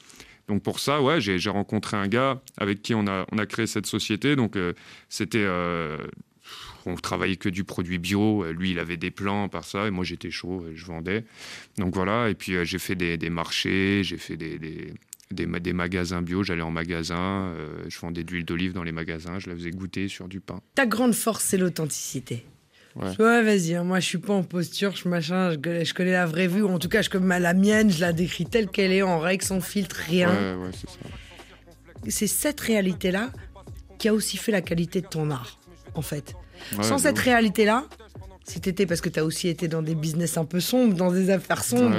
Donc 0.47 0.61
pour 0.61 0.79
ça, 0.79 1.01
ouais, 1.01 1.21
j'ai 1.21 1.49
rencontré 1.49 1.95
un 1.97 2.07
gars 2.07 2.41
avec 2.57 2.81
qui 2.81 2.93
on 2.93 3.07
a, 3.07 3.25
on 3.31 3.37
a 3.37 3.45
créé 3.45 3.65
cette 3.67 3.85
société. 3.85 4.35
Donc 4.35 4.55
euh, 4.55 4.73
c'était, 5.09 5.37
euh, 5.43 5.97
on 6.85 6.95
travaillait 6.95 7.37
que 7.37 7.49
du 7.49 7.63
produit 7.63 7.97
bio. 7.97 8.51
Lui, 8.51 8.71
il 8.71 8.79
avait 8.79 8.97
des 8.97 9.09
plans 9.11 9.47
par 9.47 9.63
ça, 9.63 9.87
et 9.87 9.91
moi 9.91 10.03
j'étais 10.03 10.31
chaud, 10.31 10.65
et 10.69 10.75
je 10.75 10.85
vendais. 10.85 11.23
Donc 11.77 11.95
voilà. 11.95 12.29
Et 12.29 12.35
puis 12.35 12.55
euh, 12.55 12.65
j'ai 12.65 12.79
fait 12.79 12.95
des, 12.95 13.29
marchés, 13.29 14.01
j'ai 14.03 14.17
fait 14.17 14.35
des, 14.35 14.59
des, 14.59 14.93
des, 15.31 15.45
ma- 15.45 15.59
des 15.61 15.73
magasins 15.73 16.21
bio. 16.21 16.43
J'allais 16.43 16.61
en 16.61 16.71
magasin, 16.71 17.55
je 17.87 17.99
vendais 17.99 18.23
de 18.25 18.31
l'huile 18.31 18.45
d'olive 18.45 18.73
dans 18.73 18.83
les 18.83 18.91
magasins, 18.91 19.39
je 19.39 19.49
la 19.49 19.55
faisais 19.55 19.71
goûter 19.71 20.09
sur 20.09 20.27
du 20.27 20.41
pain. 20.41 20.59
Ta 20.75 20.85
grande 20.85 21.13
force, 21.13 21.45
c'est 21.45 21.57
l'authenticité. 21.57 22.45
Ouais. 22.95 23.09
Ouais, 23.19 23.41
vas-y, 23.43 23.73
hein, 23.75 23.83
moi 23.83 23.99
je 23.99 24.05
suis 24.05 24.17
pas 24.19 24.33
en 24.33 24.43
posture, 24.43 24.95
je 24.95 25.07
machin, 25.09 25.51
je 25.51 25.57
connais, 25.57 25.83
je 25.85 25.93
connais 25.95 26.11
la 26.11 26.25
vraie 26.27 26.47
vue, 26.47 26.61
ou 26.61 26.69
en 26.69 26.77
tout 26.79 26.89
cas 26.89 27.01
je 27.01 27.09
connais 27.09 27.39
la 27.39 27.53
mienne, 27.53 27.89
je 27.91 27.99
la 28.01 28.13
décris 28.13 28.45
telle 28.45 28.67
qu'elle 28.69 28.91
est, 28.91 29.01
en 29.01 29.19
règle, 29.19 29.43
sans 29.43 29.61
filtre, 29.61 29.95
rien. 30.07 30.29
Ouais, 30.29 30.65
ouais, 30.65 30.71
c'est 32.09 32.27
cette 32.27 32.59
réalité-là 32.59 33.31
qui 33.97 34.07
a 34.09 34.13
aussi 34.13 34.37
fait 34.37 34.51
la 34.51 34.61
qualité 34.61 35.01
de 35.01 35.07
ton 35.07 35.31
art, 35.31 35.57
en 35.95 36.01
fait. 36.01 36.35
Sans 36.83 36.97
cette 36.99 37.17
réalité-là, 37.19 37.85
si 38.45 38.59
t'étais, 38.59 38.85
parce 38.85 38.99
que 39.01 39.09
t'as 39.09 39.23
aussi 39.23 39.47
été 39.47 39.67
dans 39.67 39.81
des 39.81 39.95
business 39.95 40.37
un 40.37 40.45
peu 40.45 40.59
sombres, 40.59 40.93
dans 40.95 41.11
des 41.11 41.29
affaires 41.29 41.63
sombres, 41.63 41.95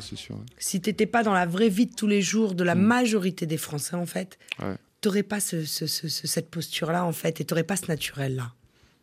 c'est 0.00 0.16
sûr. 0.16 0.36
si 0.58 0.80
t'étais 0.80 1.06
pas 1.06 1.22
dans 1.22 1.32
la 1.32 1.46
vraie 1.46 1.70
vie 1.70 1.86
de 1.86 1.94
tous 1.94 2.06
les 2.06 2.22
jours 2.22 2.54
de 2.54 2.62
la 2.64 2.74
majorité 2.74 3.46
des 3.46 3.56
Français, 3.56 3.96
en 3.96 4.06
fait, 4.06 4.38
Mm. 4.60 4.64
T'aurais 5.02 5.22
pas 5.22 5.40
ce- 5.40 5.64
ce- 5.64 5.86
ce- 5.86 6.08
ce- 6.08 6.26
cette 6.26 6.50
posture-là, 6.50 7.04
en 7.04 7.12
fait, 7.12 7.40
et 7.40 7.44
t'aurais 7.44 7.62
pas 7.64 7.76
ce 7.76 7.86
naturel-là. 7.86 8.52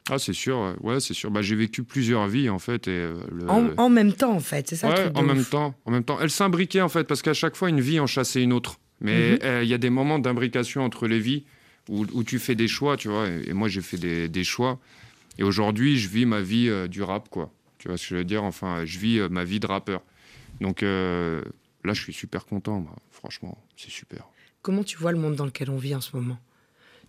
Ah, 0.09 0.19
c'est 0.19 0.33
sûr, 0.33 0.75
ouais, 0.81 0.99
c'est 0.99 1.13
sûr. 1.13 1.31
Bah, 1.31 1.41
j'ai 1.41 1.55
vécu 1.55 1.83
plusieurs 1.83 2.27
vies, 2.27 2.49
en 2.49 2.59
fait. 2.59 2.87
Et, 2.87 2.91
euh, 2.91 3.15
le- 3.31 3.49
En, 3.49 3.69
en 3.77 3.89
même 3.89 4.11
temps, 4.13 4.33
en 4.33 4.39
fait, 4.41 4.69
c'est 4.69 4.75
ça 4.75 4.87
le 4.87 4.93
Ouais, 4.93 4.99
truc 5.03 5.13
de 5.13 5.19
en 5.19 5.23
même 5.23 5.45
temps, 5.45 5.75
en 5.85 5.91
même 5.91 6.03
temps. 6.03 6.17
Elle 6.19 6.29
s'imbriquait 6.29 6.81
en 6.81 6.89
fait 6.89 7.05
parce 7.05 7.21
qu'à 7.21 7.33
chaque 7.33 7.55
fois 7.55 7.69
une 7.69 7.79
vie 7.79 7.99
en 8.01 8.07
chassait 8.07 8.43
une 8.43 8.51
autre. 8.51 8.79
Mais 8.99 9.31
Mhm. 9.33 9.39
euh, 9.43 9.63
il 9.63 9.69
y 9.69 9.73
a 9.73 9.77
des 9.77 9.89
moments 9.89 10.19
d'imbrication 10.19 10.83
entre 10.83 11.07
les 11.07 11.19
vies 11.19 11.45
où, 11.89 12.05
où 12.13 12.23
tu 12.25 12.37
fais 12.37 12.55
des 12.55 12.67
choix, 12.67 12.97
tu 12.97 13.07
vois. 13.07 13.27
Et, 13.29 13.49
et 13.49 13.53
moi 13.53 13.69
j'ai 13.69 13.81
fait 13.81 13.97
des, 13.97 14.27
des 14.27 14.43
choix. 14.43 14.79
Et 15.37 15.43
aujourd'hui 15.43 15.97
je 15.97 16.09
vis 16.09 16.25
ma 16.25 16.41
vie 16.41 16.67
euh, 16.69 16.87
du 16.89 17.01
rap, 17.01 17.29
quoi. 17.29 17.49
Tu 17.77 17.87
vois 17.87 17.97
ce 17.97 18.03
que 18.03 18.09
je 18.09 18.15
veux 18.17 18.23
dire? 18.25 18.43
Enfin, 18.43 18.83
je 18.85 18.99
vis 18.99 19.19
ma 19.29 19.45
vie 19.45 19.59
de 19.61 19.67
rappeur. 19.67 20.01
Donc 20.59 20.81
là 20.81 21.93
je 21.93 22.01
suis 22.01 22.13
super 22.13 22.45
content, 22.45 22.85
franchement, 23.11 23.57
c'est 23.77 23.89
super. 23.89 24.25
Comment 24.61 24.83
tu 24.83 24.97
vois 24.97 25.11
le 25.13 25.17
monde 25.17 25.35
dans 25.35 25.45
lequel 25.45 25.69
on 25.69 25.77
vit 25.77 25.95
en 25.95 26.01
ce 26.01 26.15
moment? 26.15 26.37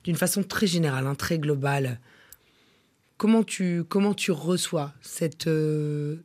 D'une 0.04 0.16
façon 0.16 0.42
très 0.42 0.66
générale, 0.66 1.06
hein, 1.06 1.14
très 1.14 1.38
globale. 1.38 1.98
Comment 3.16 3.42
tu, 3.44 3.84
comment 3.88 4.12
tu 4.14 4.32
reçois 4.32 4.92
cette, 5.00 5.46
euh, 5.46 6.16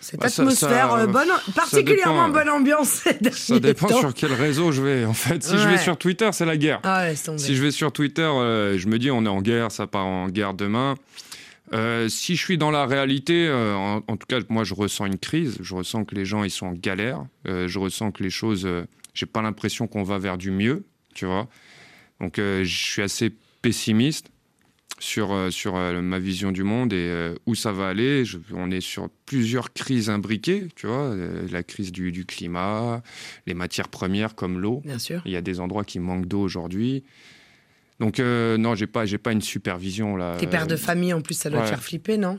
cette 0.00 0.20
Bah, 0.20 0.26
atmosphère 0.26 0.90
ça- 0.90 0.98
euh, 1.00 1.06
bonne, 1.08 1.28
particulièrement 1.54 2.28
dépend. 2.28 2.38
bonne 2.38 2.48
ambiance 2.50 3.04
Ça 3.32 3.58
dépend 3.58 3.88
temps 3.88 3.98
sur 3.98 4.14
quel 4.14 4.32
réseau 4.32 4.70
je 4.70 4.80
vais. 4.82 5.04
En 5.04 5.14
fait, 5.14 5.42
si 5.42 5.58
je 5.58 5.68
vais 5.68 5.78
sur 5.78 5.96
Twitter, 5.98 6.28
c'est 6.32 6.44
la 6.46 6.56
guerre. 6.56 6.80
Ah. 6.84 7.14
Si 7.14 7.56
je 7.56 7.62
vais 7.62 7.72
sur 7.72 7.90
Twitter, 7.92 8.22
euh, 8.22 8.78
je 8.78 8.86
me 8.86 8.98
dis 9.00 9.10
on 9.10 9.24
est 9.24 9.28
en 9.28 9.42
guerre, 9.42 9.72
ça 9.72 9.86
part 9.88 10.06
en 10.06 10.28
guerre 10.28 10.54
demain. 10.54 10.94
Euh, 11.74 12.08
si 12.08 12.36
je 12.36 12.42
suis 12.42 12.56
dans 12.56 12.70
la 12.70 12.86
réalité, 12.86 13.50
en, 13.52 14.02
en 14.06 14.16
tout 14.16 14.26
cas, 14.28 14.38
moi, 14.48 14.62
je 14.64 14.74
ressens 14.74 15.06
une 15.06 15.18
crise. 15.18 15.58
Je 15.60 15.74
ressens 15.74 16.04
que 16.04 16.14
les 16.14 16.24
gens, 16.24 16.44
ils 16.44 16.50
sont 16.50 16.66
en 16.66 16.72
galère. 16.72 17.26
Je 17.44 17.78
ressens 17.78 18.12
que 18.12 18.22
les 18.22 18.30
choses, 18.30 18.66
j'ai 19.12 19.26
pas 19.26 19.42
l'impression 19.42 19.86
qu'on 19.88 20.04
va 20.04 20.18
vers 20.18 20.38
du 20.38 20.50
mieux, 20.52 20.84
tu 21.14 21.26
vois. 21.26 21.48
Donc, 22.20 22.34
je 22.36 22.62
suis 22.64 23.02
assez 23.02 23.34
pessimiste 23.60 24.28
sur, 25.00 25.32
euh, 25.32 25.50
sur 25.50 25.76
euh, 25.76 26.00
ma 26.00 26.18
vision 26.18 26.50
du 26.52 26.62
monde 26.64 26.92
et 26.92 26.96
euh, 27.08 27.34
où 27.46 27.54
ça 27.54 27.72
va 27.72 27.88
aller. 27.88 28.24
Je- 28.24 28.38
on 28.54 28.70
est 28.70 28.80
sur 28.80 29.08
plusieurs 29.26 29.72
crises 29.72 30.10
imbriquées, 30.10 30.68
tu 30.76 30.86
vois. 30.86 31.14
La 31.50 31.62
crise 31.62 31.92
du, 31.92 32.12
du 32.12 32.24
climat, 32.24 33.02
les 33.46 33.54
matières 33.54 33.88
premières 33.88 34.34
comme 34.34 34.58
l'eau. 34.60 34.82
Bien 34.84 34.98
sûr. 34.98 35.22
Il 35.24 35.32
y 35.32 35.36
a 35.36 35.40
des 35.42 35.60
endroits 35.60 35.84
qui 35.84 35.98
manquent 36.00 36.26
d'eau 36.26 36.40
aujourd'hui. 36.40 37.04
Donc 38.00 38.20
euh, 38.20 38.56
non, 38.56 38.74
j'ai 38.74 38.86
pas, 38.86 39.06
j'ai 39.06 39.18
pas 39.18 39.32
une 39.32 39.42
supervision 39.42 40.16
là. 40.16 40.36
T'es 40.38 40.46
père 40.46 40.66
de 40.66 40.76
famille, 40.76 41.12
en 41.12 41.20
plus, 41.20 41.34
ça 41.34 41.50
doit 41.50 41.62
te 41.62 41.68
faire 41.68 41.82
flipper, 41.82 42.16
non? 42.16 42.38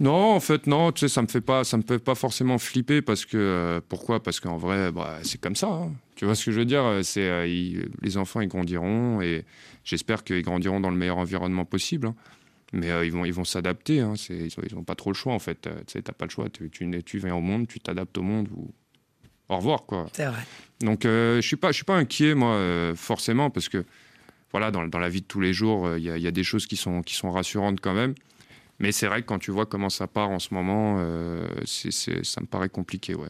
Non, 0.00 0.32
en 0.34 0.40
fait, 0.40 0.66
non. 0.66 0.92
Tu 0.92 1.00
sais, 1.00 1.08
ça 1.08 1.22
me 1.22 1.26
fait 1.28 1.40
pas, 1.40 1.64
ça 1.64 1.76
me 1.76 1.82
fait 1.82 1.98
pas 1.98 2.14
forcément 2.14 2.58
flipper 2.58 3.00
parce 3.02 3.24
que 3.24 3.36
euh, 3.36 3.80
pourquoi? 3.88 4.22
Parce 4.22 4.40
qu'en 4.40 4.56
vrai, 4.56 4.90
bah, 4.92 5.18
c'est 5.22 5.40
comme 5.40 5.56
ça. 5.56 5.68
hein. 5.68 5.92
Tu 6.16 6.24
vois 6.24 6.34
ce 6.34 6.44
que 6.46 6.52
je 6.52 6.58
veux 6.58 6.64
dire? 6.64 6.84
C'est 7.02 7.28
euh, 7.28 7.46
ils- 7.46 7.88
les 8.02 8.16
enfants, 8.16 8.40
ils 8.40 8.48
grandiront 8.48 9.20
et 9.20 9.44
j'espère 9.84 10.24
qu'ils 10.24 10.42
grandiront 10.42 10.80
dans 10.80 10.90
le 10.90 10.96
meilleur 10.96 11.18
environnement 11.18 11.64
possible. 11.64 12.08
hein. 12.08 12.14
Mais 12.72 12.90
euh, 12.90 13.04
ils 13.06 13.12
vont, 13.12 13.24
ils 13.24 13.32
vont 13.32 13.44
s'adapter. 13.44 14.00
hein. 14.00 14.14
C'est- 14.16 14.34
Ils, 14.36 14.58
ont, 14.58 14.62
ils 14.68 14.74
ont 14.76 14.82
pas 14.84 14.96
trop 14.96 15.10
le 15.10 15.14
choix 15.16 15.32
en 15.32 15.38
fait. 15.38 15.66
Euh, 15.66 15.76
Tu 15.86 15.92
sais, 15.92 16.02
t'as 16.02 16.12
pas 16.12 16.24
le 16.24 16.30
choix. 16.30 16.48
Tu, 16.48 16.70
tu, 16.70 16.90
tu 17.04 17.18
viens 17.18 17.34
au 17.36 17.40
monde, 17.40 17.68
tu 17.68 17.78
t'adaptes 17.80 18.18
au 18.18 18.22
monde 18.22 18.48
ou 18.56 18.70
au 19.48 19.56
revoir 19.56 19.84
quoi. 19.84 20.06
C'est 20.12 20.26
vrai. 20.26 20.40
Donc, 20.80 21.04
euh, 21.04 21.36
je 21.40 21.46
suis 21.46 21.56
pas, 21.56 21.68
je 21.68 21.76
suis 21.76 21.84
pas 21.84 21.94
inquiet 21.96 22.34
moi 22.34 22.54
euh, 22.54 22.94
forcément 22.96 23.48
parce 23.50 23.68
que 23.68 23.84
voilà, 24.50 24.70
dans, 24.72 24.86
dans 24.86 24.98
la 24.98 25.08
vie 25.08 25.20
de 25.20 25.26
tous 25.26 25.40
les 25.40 25.52
jours, 25.52 25.86
euh, 25.86 25.98
il 25.98 26.04
y, 26.04 26.20
y 26.20 26.26
a 26.26 26.30
des 26.32 26.44
choses 26.44 26.66
qui 26.66 26.76
sont, 26.76 27.02
qui 27.02 27.14
sont 27.14 27.30
rassurantes 27.30 27.80
quand 27.80 27.94
même. 27.94 28.14
Mais 28.78 28.92
c'est 28.92 29.06
vrai 29.06 29.22
que 29.22 29.26
quand 29.26 29.38
tu 29.38 29.50
vois 29.50 29.66
comment 29.66 29.90
ça 29.90 30.06
part 30.06 30.30
en 30.30 30.38
ce 30.38 30.52
moment, 30.52 30.96
euh, 30.98 31.46
ça 31.64 32.40
me 32.40 32.46
paraît 32.46 32.68
compliqué, 32.68 33.14
ouais. 33.14 33.28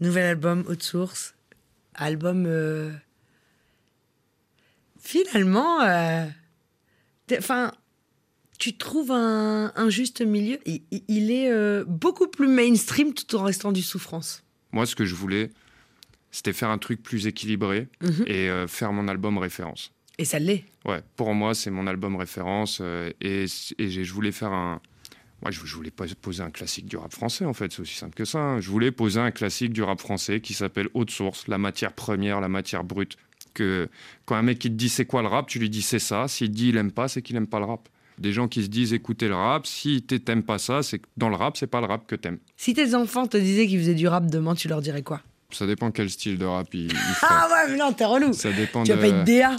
Nouvel 0.00 0.24
album, 0.26 0.64
Haute 0.68 0.82
Source. 0.82 1.34
Album. 1.94 2.44
euh, 2.46 2.92
Finalement. 5.00 5.80
euh, 5.82 6.26
Enfin. 7.38 7.72
Tu 8.58 8.76
trouves 8.76 9.12
un, 9.12 9.72
un 9.76 9.88
juste 9.88 10.20
milieu. 10.20 10.58
Il, 10.66 11.30
est 11.30 11.84
beaucoup 11.84 12.26
plus 12.26 12.48
mainstream 12.48 13.14
tout 13.14 13.36
en 13.36 13.44
restant 13.44 13.70
du 13.70 13.82
souffrance. 13.82 14.42
Moi, 14.72 14.84
ce 14.84 14.96
que 14.96 15.04
je 15.04 15.14
voulais, 15.14 15.50
c'était 16.32 16.52
faire 16.52 16.68
un 16.70 16.78
truc 16.78 17.00
plus 17.00 17.28
équilibré 17.28 17.86
Mhm. 18.02 18.24
et 18.26 18.50
euh, 18.50 18.66
faire 18.66 18.92
mon 18.92 19.06
album 19.06 19.38
référence. 19.38 19.92
Et 20.18 20.24
ça 20.24 20.38
l'est. 20.38 20.64
Ouais, 20.84 21.00
pour 21.16 21.32
moi, 21.34 21.54
c'est 21.54 21.70
mon 21.70 21.86
album 21.86 22.16
référence 22.16 22.80
euh, 22.82 23.10
et, 23.20 23.46
je 23.46 24.12
voulais 24.12 24.32
faire 24.32 24.52
un. 24.52 24.80
Moi, 25.42 25.52
je, 25.52 25.64
je 25.64 25.74
voulais 25.76 25.92
pas 25.92 26.04
poser 26.20 26.42
un 26.42 26.50
classique 26.50 26.86
du 26.86 26.96
rap 26.96 27.12
français, 27.12 27.44
en 27.44 27.52
fait, 27.52 27.70
c'est 27.72 27.80
aussi 27.80 27.94
simple 27.94 28.14
que 28.14 28.24
ça. 28.24 28.38
hein. 28.40 28.60
Je 28.60 28.68
voulais 28.70 28.90
poser 28.90 29.20
un 29.20 29.30
classique 29.30 29.72
du 29.72 29.82
rap 29.84 30.00
français 30.00 30.40
qui 30.40 30.52
s'appelle 30.54 30.88
Haute 30.94 31.10
Source, 31.12 31.46
la 31.46 31.58
matière 31.58 31.92
première, 31.92 32.40
la 32.40 32.48
matière 32.48 32.82
brute. 32.82 33.16
Que 33.54 33.88
quand 34.24 34.34
un 34.36 34.42
mec 34.42 34.58
qui 34.58 34.68
te 34.68 34.74
dit 34.74 34.88
c'est 34.88 35.04
quoi 35.06 35.22
le 35.22 35.28
rap, 35.28 35.46
tu 35.48 35.58
lui 35.58 35.70
dis 35.70 35.82
c'est 35.82 35.98
ça. 36.00 36.26
S'il 36.28 36.50
dit 36.50 36.68
il 36.70 36.76
aime 36.76 36.90
pas, 36.92 37.06
c'est 37.08 37.22
qu'il 37.22 37.36
aime 37.36 37.46
pas 37.46 37.58
le 37.60 37.64
rap. 37.66 37.88
Des 38.18 38.32
gens 38.32 38.48
qui 38.48 38.62
se 38.64 38.68
disent 38.68 38.92
écoutez 38.92 39.28
le 39.28 39.34
rap, 39.36 39.64
si 39.66 40.02
t'aimes 40.02 40.42
pas 40.42 40.58
ça, 40.58 40.82
c'est 40.82 41.00
dans 41.16 41.28
le 41.28 41.36
rap, 41.36 41.56
c'est 41.56 41.66
pas 41.68 41.80
le 41.80 41.86
rap 41.86 42.06
que 42.08 42.16
t'aimes. 42.16 42.38
Si 42.56 42.74
tes 42.74 42.94
enfants 42.96 43.26
te 43.28 43.36
disaient 43.36 43.66
qu'ils 43.68 43.78
faisaient 43.78 43.94
du 43.94 44.08
rap 44.08 44.26
demain, 44.26 44.54
tu 44.56 44.66
leur 44.68 44.80
dirais 44.82 45.02
quoi? 45.02 45.20
Ça 45.50 45.66
dépend 45.66 45.90
quel 45.92 46.10
style 46.10 46.36
de 46.36 46.44
rap 46.44 46.68
ils, 46.74 46.86
ils 46.86 46.90
feraient. 46.96 47.28
Ah 47.30 47.48
ouais, 47.50 47.70
mais 47.72 47.78
non, 47.78 47.92
t'es 47.92 48.04
relou. 48.04 48.32
Ça 48.32 48.50
dépend 48.52 48.82
Tu 48.84 48.90
vas 48.92 48.96
de... 48.96 49.00
pas 49.02 49.08
être 49.08 49.24
DA. 49.24 49.56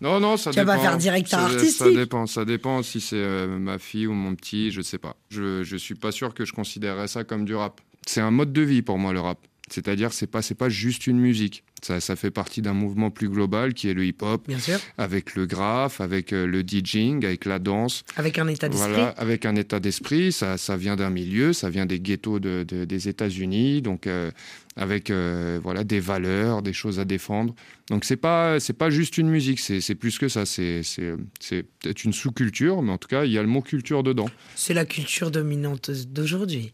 Non, 0.00 0.20
non, 0.20 0.36
ça 0.36 0.50
Tu 0.50 0.56
vas 0.58 0.64
dépend. 0.64 0.76
pas 0.76 0.82
faire 0.82 0.96
directeur 0.98 1.40
ça, 1.40 1.46
artistique. 1.46 1.76
Ça 1.78 1.90
dépend, 1.90 2.26
ça 2.26 2.44
dépend 2.44 2.82
si 2.82 3.00
c'est 3.00 3.16
euh, 3.16 3.58
ma 3.58 3.78
fille 3.78 4.06
ou 4.06 4.12
mon 4.12 4.34
petit, 4.34 4.70
je 4.70 4.82
sais 4.82 4.98
pas. 4.98 5.16
Je, 5.30 5.62
je 5.62 5.76
suis 5.76 5.94
pas 5.94 6.12
sûr 6.12 6.34
que 6.34 6.44
je 6.44 6.52
considérerais 6.52 7.08
ça 7.08 7.24
comme 7.24 7.44
du 7.44 7.54
rap. 7.54 7.80
C'est 8.06 8.20
un 8.20 8.30
mode 8.30 8.52
de 8.52 8.62
vie 8.62 8.82
pour 8.82 8.98
moi, 8.98 9.12
le 9.12 9.20
rap. 9.20 9.38
C'est-à-dire, 9.68 10.12
c'est 10.12 10.28
pas, 10.28 10.42
c'est 10.42 10.54
pas 10.54 10.68
juste 10.68 11.06
une 11.08 11.18
musique. 11.18 11.64
Ça, 11.82 12.00
ça 12.00 12.14
fait 12.16 12.30
partie 12.30 12.62
d'un 12.62 12.72
mouvement 12.72 13.10
plus 13.10 13.28
global 13.28 13.74
qui 13.74 13.88
est 13.88 13.94
le 13.94 14.04
hip-hop, 14.06 14.48
avec 14.96 15.34
le 15.34 15.44
graphe, 15.46 16.00
avec 16.00 16.32
euh, 16.32 16.46
le 16.46 16.62
DJing, 16.62 17.24
avec 17.24 17.44
la 17.44 17.58
danse. 17.58 18.04
Avec 18.16 18.38
un 18.38 18.46
état 18.48 18.68
d'esprit. 18.68 18.88
Voilà, 18.90 19.08
avec 19.10 19.44
un 19.44 19.56
état 19.56 19.78
d'esprit, 19.80 20.30
ça, 20.32 20.56
ça 20.56 20.76
vient 20.76 20.94
d'un 20.96 21.10
milieu, 21.10 21.52
ça 21.52 21.68
vient 21.68 21.84
des 21.84 21.98
ghettos 22.00 22.38
de- 22.38 22.64
de- 22.66 22.84
des 22.84 23.08
États-Unis, 23.08 23.82
donc 23.82 24.06
euh, 24.06 24.30
avec 24.76 25.10
euh, 25.10 25.58
voilà 25.62 25.82
des 25.84 26.00
valeurs, 26.00 26.62
des 26.62 26.72
choses 26.72 26.98
à 27.00 27.04
défendre. 27.04 27.54
Donc 27.90 28.04
c'est 28.04 28.16
pas 28.16 28.58
c'est 28.60 28.72
pas 28.72 28.90
juste 28.90 29.18
une 29.18 29.28
musique, 29.28 29.58
c'est 29.60 29.94
plus 29.94 30.18
que 30.18 30.28
ça. 30.28 30.46
C'est 30.46 30.82
c'est 30.82 31.12
c'est 31.40 31.64
peut-être 31.80 32.04
une 32.04 32.12
sous-culture, 32.12 32.82
mais 32.82 32.92
en 32.92 32.98
tout 32.98 33.08
cas 33.08 33.24
il 33.24 33.32
y 33.32 33.38
a 33.38 33.42
le 33.42 33.48
mot 33.48 33.62
culture 33.62 34.02
dedans. 34.02 34.28
C'est 34.54 34.74
la 34.74 34.84
culture 34.86 35.30
dominante 35.30 35.90
d'aujourd'hui. 35.90 36.72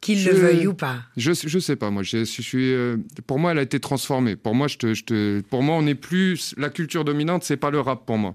Qu'il 0.00 0.24
le 0.24 0.32
veuille 0.32 0.66
ou 0.66 0.74
pas. 0.74 0.96
Je 1.16 1.32
je 1.32 1.58
sais 1.58 1.76
pas 1.76 1.90
moi, 1.90 2.02
je, 2.02 2.24
je 2.24 2.42
suis 2.42 2.72
euh, 2.72 2.96
pour 3.26 3.38
moi 3.38 3.52
elle 3.52 3.58
a 3.58 3.62
été 3.62 3.80
transformée. 3.80 4.36
Pour 4.36 4.54
moi 4.54 4.66
je 4.66 4.78
te, 4.78 4.94
je 4.94 5.04
te 5.04 5.40
pour 5.42 5.62
moi 5.62 5.76
on 5.76 5.82
n'est 5.82 5.94
plus 5.94 6.54
la 6.56 6.70
culture 6.70 7.04
dominante, 7.04 7.44
c'est 7.44 7.58
pas 7.58 7.70
le 7.70 7.80
rap 7.80 8.06
pour 8.06 8.16
moi. 8.16 8.34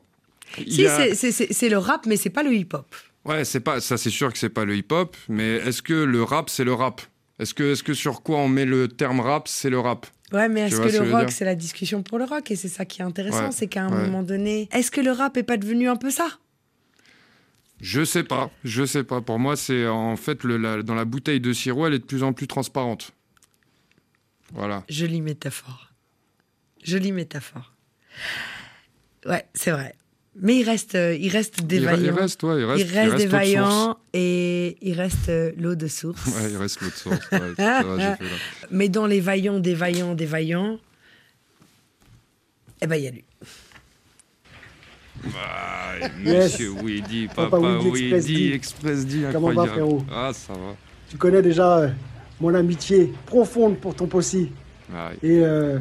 Il 0.60 0.72
Si, 0.74 0.86
a- 0.86 1.15
c'est- 1.15 1.69
le 1.69 1.77
rap, 1.77 2.05
mais 2.05 2.17
c'est 2.17 2.29
pas 2.29 2.43
le 2.43 2.53
hip-hop. 2.53 2.86
Ouais, 3.25 3.43
c'est 3.43 3.60
pas 3.62 3.79
ça, 3.81 3.98
c'est 3.98 4.12
sûr 4.12 4.31
que 4.31 4.38
c'est 4.38 4.50
pas 4.50 4.63
le 4.65 4.75
hip-hop, 4.75 5.17
mais 5.27 5.55
est-ce 5.55 5.81
que 5.81 5.93
le 5.95 6.22
rap 6.22 6.50
c'est 6.51 6.63
le 6.63 6.74
rap? 6.74 7.01
Est-ce 7.39 7.53
que 7.55 7.63
est-ce 7.74 7.84
que 7.84 7.93
sur 7.95 8.22
quoi 8.22 8.38
on 8.38 8.48
met 8.48 8.65
le 8.65 8.88
terme 8.88 9.19
rap, 9.19 9.48
c'est 9.48 9.72
le 9.72 9.79
rap? 9.79 10.05
Ouais, 10.31 10.48
mais 10.50 10.62
est-ce 10.62 10.79
que 10.79 11.03
le 11.03 11.12
rock, 11.12 11.31
c'est 11.31 11.45
la 11.45 11.55
discussion 11.55 12.01
pour 12.03 12.17
le 12.19 12.25
rock 12.25 12.50
Et 12.51 12.55
c'est 12.55 12.67
ça 12.67 12.86
qui 12.86 13.01
est 13.01 13.05
intéressant, 13.05 13.45
Ouais, 13.45 13.51
c'est 13.51 13.67
qu'à 13.67 13.84
un 13.84 13.91
ouais. 13.91 14.05
moment 14.05 14.24
donné, 14.24 14.69
est-ce 14.72 14.89
que 14.91 15.01
le 15.01 15.12
rap 15.12 15.36
est 15.38 15.43
pas 15.43 15.57
devenu 15.57 15.88
un 15.89 15.95
peu 15.98 16.10
ça? 16.10 16.27
Je 17.88 18.04
sais 18.04 18.24
pas, 18.24 18.50
je 18.63 18.84
sais 18.84 19.04
pas. 19.04 19.22
Pour 19.22 19.38
moi, 19.38 19.56
c'est 19.56 19.86
en 19.88 20.15
fait 20.18 20.44
le, 20.44 20.58
la- 20.58 20.82
dans 20.82 20.96
la 20.96 21.06
bouteille 21.06 21.39
de 21.39 21.54
sirop, 21.54 21.86
elle 21.86 21.94
est 21.94 22.00
de 22.00 22.04
plus 22.04 22.24
en 22.24 22.34
plus 22.34 22.48
transparente. 22.48 23.12
Voilà. 24.54 24.84
Jolie 24.89 25.22
métaphore. 25.22 25.92
Jolie 26.84 27.12
métaphore. 27.12 27.74
Ouais, 29.27 29.46
c'est 29.54 29.70
vrai. 29.70 29.94
Mais 30.38 30.58
il 30.58 30.63
reste, 30.63 30.96
euh, 30.96 31.15
il 31.15 31.30
reste 31.30 31.62
des 31.62 31.75
Il, 31.77 31.82
il 31.84 31.86
vaillants. 31.86 32.15
reste, 32.15 32.42
ouais, 32.44 32.60
il 32.60 32.65
reste, 32.65 32.82
Il 32.82 32.92
reste 32.92 32.96
des 32.96 33.06
l'autre 33.06 33.20
source. 33.20 33.32
vaillants 33.32 33.98
et 34.13 34.77
il 34.82 34.94
reste 35.00 35.30
euh, 35.30 35.51
l'eau 35.58 35.75
de 35.75 35.88
source. 35.88 36.25
Ouais, 36.25 36.50
il 36.51 36.58
reste 36.58 36.80
source. 36.96 37.06
ouais, 37.32 37.39
j'ai 37.50 37.56
fait 37.56 37.60
là. 37.94 38.18
Mais 38.72 38.89
dans 38.89 39.06
les 39.06 39.20
vaillants, 39.22 39.60
des 39.60 39.75
vaillants, 39.75 40.15
des 40.15 40.25
vaillants, 40.25 40.80
eh 42.82 42.88
ben 42.88 42.96
il 42.96 43.04
y 43.04 43.08
a 43.08 43.12
lui. 43.12 43.24
Ah, 45.36 45.93
Yes. 46.24 46.53
Monsieur 46.53 46.69
Weedy, 46.84 47.27
Papa 47.27 47.50
papa 47.51 47.77
Weedy, 47.79 47.88
Express 48.13 48.25
Weedy. 48.27 48.53
Express 48.53 49.05
D, 49.05 49.25
Comment 49.31 49.51
va, 49.53 49.65
frérot 49.67 50.03
Ah, 50.13 50.31
ça 50.34 50.53
va. 50.53 50.75
Tu 51.10 51.17
connais 51.17 51.41
déjà 51.41 51.77
euh, 51.79 51.88
mon 52.41 52.53
amitié 52.53 53.13
profonde 53.25 53.77
pour 53.77 53.95
ton 53.95 54.07
possi 54.07 54.51
Ah, 54.93 55.12
et 55.24 55.39
euh, 55.39 55.79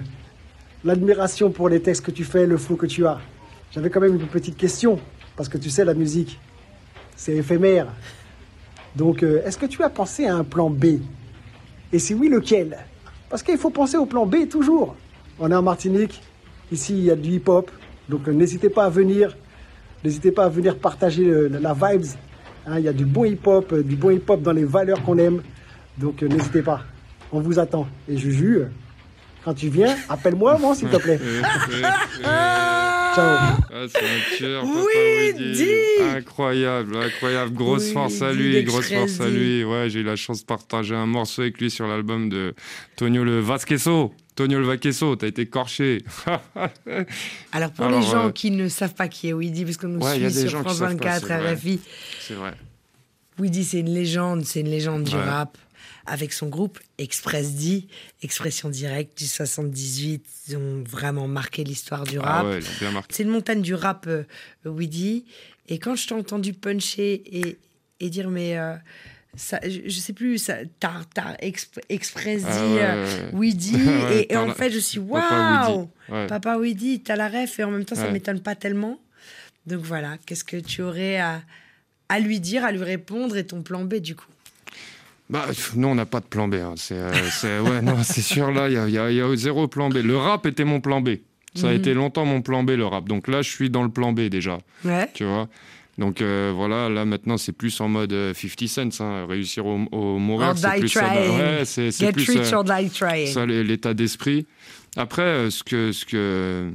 l'admiration 0.85 1.51
pour 1.51 1.69
les 1.69 1.81
textes 1.81 2.05
que 2.05 2.11
tu 2.11 2.25
fais, 2.25 2.47
le 2.47 2.57
flow 2.57 2.77
que 2.77 2.87
tu 2.87 3.07
as. 3.07 3.21
J'avais 3.73 3.91
quand 3.91 4.01
même 4.01 4.15
une 4.15 4.27
petite 4.29 4.57
question, 4.57 5.01
parce 5.37 5.49
que 5.49 5.59
tu 5.59 5.69
sais, 5.69 5.85
la 5.85 5.95
musique, 5.95 6.39
c'est 7.17 7.35
éphémère. 7.35 7.89
Donc, 8.95 9.23
euh, 9.23 9.43
est-ce 9.45 9.59
que 9.59 9.67
tu 9.67 9.83
as 9.83 9.91
pensé 9.91 10.27
à 10.27 10.37
un 10.37 10.45
plan 10.45 10.71
B? 10.71 11.01
Et 11.93 11.99
si 11.99 12.15
oui, 12.15 12.29
lequel? 12.29 12.79
Parce 13.29 13.43
qu'il 13.43 13.59
faut 13.59 13.71
penser 13.71 13.97
au 13.97 14.07
plan 14.07 14.27
B 14.27 14.49
toujours. 14.49 14.95
On 15.41 15.51
est 15.51 15.55
en 15.55 15.63
Martinique, 15.63 16.23
ici 16.71 16.93
il 16.97 17.05
y 17.05 17.11
a 17.11 17.17
du 17.17 17.31
hip-hop, 17.33 17.69
donc 18.09 18.29
euh, 18.29 18.33
n'hésitez 18.33 18.69
pas 18.71 18.85
à 18.85 18.89
venir, 18.91 19.37
n'hésitez 20.05 20.31
pas 20.33 20.45
à 20.45 20.49
venir 20.49 20.79
partager 20.79 21.25
le- 21.25 21.49
la 21.49 21.73
vibes. 21.75 22.07
Hein, 22.67 22.79
Il 22.79 22.85
y 22.85 22.89
a 22.89 22.93
du 22.93 23.05
bon 23.05 23.25
hip-hop, 23.25 23.73
euh, 23.73 23.83
du 23.83 23.97
bon 23.97 24.11
hip-hop 24.11 24.41
dans 24.43 24.53
les 24.53 24.65
valeurs 24.65 25.03
qu'on 25.03 25.19
aime, 25.19 25.43
donc 25.99 26.23
euh, 26.23 26.29
n'hésitez 26.29 26.63
pas. 26.63 26.83
On 27.33 27.41
vous 27.41 27.59
attend. 27.59 27.87
Et 28.09 28.17
Juju, 28.17 28.63
quand 29.45 29.53
tu 29.55 29.69
viens, 29.69 29.95
appelle-moi, 30.09 30.57
moi, 30.59 30.75
s'il 30.75 30.89
te 30.89 30.97
plaît. 30.97 31.19
euh, 31.23 31.43
Ciao. 32.23 33.37
Ah, 33.73 33.85
c'est 33.89 33.99
un 33.99 34.37
tueur, 34.37 34.63
papa 34.63 34.75
Weedy. 34.75 35.43
Weedy. 35.45 35.71
Incroyable, 36.17 36.97
incroyable. 36.97 37.53
Grosse 37.55 37.93
force 37.93 38.23
à 38.23 38.33
lui, 38.33 38.63
grosse 38.65 38.93
force 38.93 39.21
à 39.21 39.29
lui. 39.29 39.63
Ouais, 39.65 39.89
j'ai 39.89 40.01
eu 40.01 40.05
la 40.05 40.17
chance 40.17 40.41
de 40.41 40.47
partager 40.47 40.95
un 40.97 41.07
morceau 41.07 41.43
avec 41.43 41.61
lui 41.61 41.71
sur 41.71 41.87
l'album 41.87 42.29
de 42.29 42.55
Tonio 42.97 43.23
le 43.25 43.39
Vasqueso. 43.41 44.13
Tonio 44.35 44.59
le 44.59 44.67
Vasqueso, 44.67 45.15
t'as 45.17 45.29
été 45.29 45.47
corché. 45.47 46.03
Alors 47.53 47.71
pour 47.73 47.85
Alors, 47.87 48.01
les 48.01 48.07
gens 48.07 48.27
euh, 48.29 48.33
qui 48.33 48.51
ne 48.51 48.69
savent 48.69 48.95
pas 48.95 49.09
qui 49.09 49.29
est 49.29 49.33
Weedy, 49.33 49.65
parce 49.65 49.77
qu'on 49.77 49.89
nous 49.89 50.01
Ouais, 50.01 50.31
suit 50.31 50.49
sur 50.49 50.61
France 50.61 50.79
savent 50.79 50.97
pas, 50.97 51.19
24, 51.19 51.27
c'est 51.29 51.39
vrai. 51.39 51.55
RFI, 51.55 51.81
c'est 52.21 52.35
vrai. 52.35 52.55
Weedy 53.39 53.65
c'est 53.65 53.81
une 53.81 53.93
légende, 53.95 54.45
c'est 54.45 54.61
une 54.61 54.71
légende 54.71 55.05
du 55.05 55.15
Ouais. 55.15 55.23
rap. 55.23 55.57
Avec 56.07 56.35
son 56.35 56.49
groupe 56.49 56.79
Express 56.99 57.53
D, 57.55 57.87
Expression 58.23 58.69
Directe 58.69 59.17
du 59.17 59.27
78, 59.27 60.23
ils 60.49 60.57
ont 60.57 60.83
vraiment 60.87 61.27
marqué 61.29 61.65
l'histoire 61.65 62.05
du 62.05 62.19
Ah 62.19 62.43
rap. 62.43 62.47
ouais. 62.47 62.59
C'est 63.09 63.23
une 63.23 63.31
montagne 63.31 63.63
du 63.63 63.75
rap, 63.75 64.05
euh, 64.07 64.25
Weedy. 64.67 65.25
Et 65.69 65.79
quand 65.79 65.95
je 65.97 66.07
t'ai 66.07 66.15
entendu 66.15 66.53
puncher 66.53 67.23
et, 67.39 67.57
et 68.01 68.11
dire, 68.11 68.29
mais 68.29 68.59
euh, 68.59 68.75
ça, 69.37 69.61
je, 69.65 69.81
je 69.87 69.99
sais 69.99 70.13
plus, 70.13 70.39
ça, 70.39 70.57
t'as, 70.81 71.03
t'as 71.15 71.35
exp- 71.43 71.81
Express 71.89 72.43
Ah 72.47 72.67
ouais, 72.67 72.79
euh, 72.83 73.31
ouais. 73.33 73.39
Weedy. 73.39 73.75
Ouais, 73.77 74.21
et, 74.29 74.33
et 74.33 74.37
en 74.37 74.51
fait, 74.53 74.71
je 74.71 74.79
suis, 74.79 75.01
Papa 75.01 75.69
waouh. 75.69 76.27
Papa 76.29 76.57
Weedy, 76.59 77.01
t'as 77.01 77.17
la 77.17 77.29
ref 77.29 77.59
et 77.59 77.65
en 77.65 77.71
même 77.71 77.85
temps, 77.85 77.95
ça 77.97 78.11
m'étonne 78.11 78.41
pas 78.41 78.55
tellement. 78.55 78.99
Donc 79.67 79.81
voilà, 79.81 80.17
qu'est-ce 80.27 80.45
que 80.45 80.57
tu 80.59 80.83
aurais 80.83 81.17
à, 81.19 81.41
à 82.09 82.21
lui 82.21 82.39
dire, 82.41 82.65
à 82.65 82.73
lui 82.73 82.83
répondre 82.85 83.37
et 83.37 83.45
ton 83.47 83.63
plan 83.63 83.85
B 83.85 83.95
du 83.97 84.15
coup? 84.15 84.27
Bah, 85.31 85.47
nous, 85.75 85.89
on 85.89 85.95
n'a 85.95 86.05
pas 86.07 86.21
de 86.21 86.27
plan 86.27 86.49
B. 86.49 86.55
hein. 86.57 86.75
C'est, 86.77 86.95
euh, 86.99 87.13
c'est- 87.31 87.59
ouais, 87.59 87.81
non, 87.81 87.97
c'est 88.05 88.21
sûr, 88.21 88.53
là, 88.53 88.69
il 88.69 88.75
y 88.91 88.93
y 88.93 89.15
y 89.17 89.21
a 89.21 89.37
zéro 89.37 89.69
plan 89.69 89.89
B. 89.89 89.95
Le 90.05 90.17
rap 90.17 90.45
était 90.47 90.65
mon 90.65 90.81
plan 90.81 91.01
B. 91.01 91.11
Ça 91.55 91.69
a 91.69 91.71
Mhm. 91.71 91.77
été 91.79 91.95
longtemps 91.95 92.25
mon 92.27 92.43
plan 92.43 92.63
B, 92.65 92.71
le 92.71 92.85
rap. 92.85 93.09
Donc 93.09 93.29
là, 93.29 93.41
je 93.41 93.49
suis 93.51 93.71
dans 93.71 93.83
le 93.85 93.89
plan 93.89 94.13
B 94.13 94.23
déjà. 94.23 94.59
Ouais. 94.85 95.09
tu 95.15 95.25
vois? 95.25 95.49
Donc 95.99 96.21
euh, 96.23 96.53
voilà, 96.55 96.89
là 96.89 97.05
maintenant 97.05 97.37
c'est 97.39 97.53
plus 97.53 97.81
en 97.81 97.89
mode 97.89 98.13
euh, 98.13 98.35
50 98.35 98.93
cents, 98.93 99.05
hein. 99.05 99.27
réussir 99.27 99.65
au, 99.65 99.79
au 99.93 100.19
mourir, 100.19 100.49
Or 100.49 100.59
c'est 100.59 100.73
die 100.75 100.81
plus 100.81 100.91
trying. 100.91 101.39
Ouais, 101.39 101.65
c'est, 101.65 101.93
c'est 101.93 102.07
Get 102.07 102.13
plus 102.13 102.29
rich 102.31 102.53
euh, 102.53 102.57
or 102.57 102.65
die 102.65 102.91
trying. 102.91 103.27
ça 103.33 103.47
l'é- 103.47 103.63
l'état 103.63 103.95
d'esprit. 103.95 104.47
Après, 104.97 105.23
euh, 105.23 105.51
ce 105.51 105.63
que 105.63 105.93
ce 105.93 106.05
que 106.05 106.71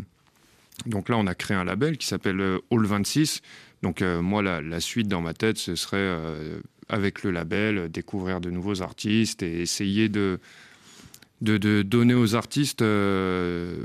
Donc 0.86 1.10
là, 1.10 1.18
on 1.18 1.28
a 1.28 1.36
créé 1.36 1.58
un 1.58 1.66
label 1.66 1.98
qui 1.98 2.08
s'appelle 2.08 2.40
euh, 2.40 2.60
All 2.72 2.86
26. 2.86 3.42
Donc 3.84 4.02
euh, 4.02 4.22
moi, 4.22 4.42
la, 4.42 4.62
la 4.62 4.80
suite 4.80 5.08
dans 5.10 5.22
ma 5.22 5.34
tête, 5.34 5.58
ce 5.58 5.76
serait 5.76 5.98
euh, 6.00 6.60
avec 6.88 7.24
le 7.24 7.32
label, 7.32 7.78
euh, 7.78 7.88
découvrir 7.90 8.40
de 8.40 8.50
nouveaux 8.50 8.82
artistes 8.82 9.44
et 9.44 9.62
essayer 9.62 10.08
de, 10.10 10.40
de, 11.42 11.58
de 11.58 11.82
donner 11.82 12.14
aux 12.14 12.36
artistes 12.36 12.82
euh, 12.82 13.76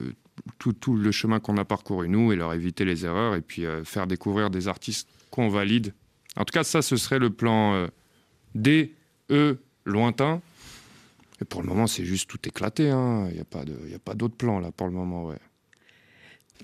tout, 0.61 0.73
tout 0.73 0.97
le 0.97 1.11
chemin 1.12 1.41
qu'on 1.41 1.57
a 1.59 1.64
parcouru 1.64 2.09
nous 2.09 2.33
et 2.33 2.37
leur 2.37 2.53
éviter 2.55 2.85
les 2.85 3.05
erreurs 3.05 3.35
et 3.35 3.41
puis 3.41 3.67
euh, 3.67 3.83
faire 3.85 4.07
découvrir 4.07 4.50
des 4.50 4.69
artistes 4.69 5.09
qu'on 5.35 5.49
valide. 5.49 5.93
En 6.37 6.45
tout 6.45 6.53
cas, 6.53 6.64
ça, 6.64 6.81
ce 6.83 6.97
serait 6.97 7.19
le 7.19 7.31
plan 7.31 7.75
euh, 7.75 7.87
D, 8.55 8.95
E, 9.31 9.59
lointain. 9.85 10.41
Et 11.41 11.45
pour 11.45 11.61
le 11.62 11.69
moment, 11.69 11.87
c'est 11.88 12.05
juste 12.05 12.31
tout 12.31 12.38
éclaté. 12.47 12.91
hein. 12.91 13.26
Il 13.31 13.35
n'y 13.35 13.41
a 13.41 13.45
pas 13.45 13.64
de- 13.64 13.79
il 13.85 13.91
y 13.91 13.95
a 13.95 13.99
pas 13.99 14.14
d'autre 14.14 14.37
plan 14.37 14.61
là 14.61 14.71
pour 14.71 14.87
le 14.87 14.93
moment. 14.93 15.26
Ouais. 15.26 15.38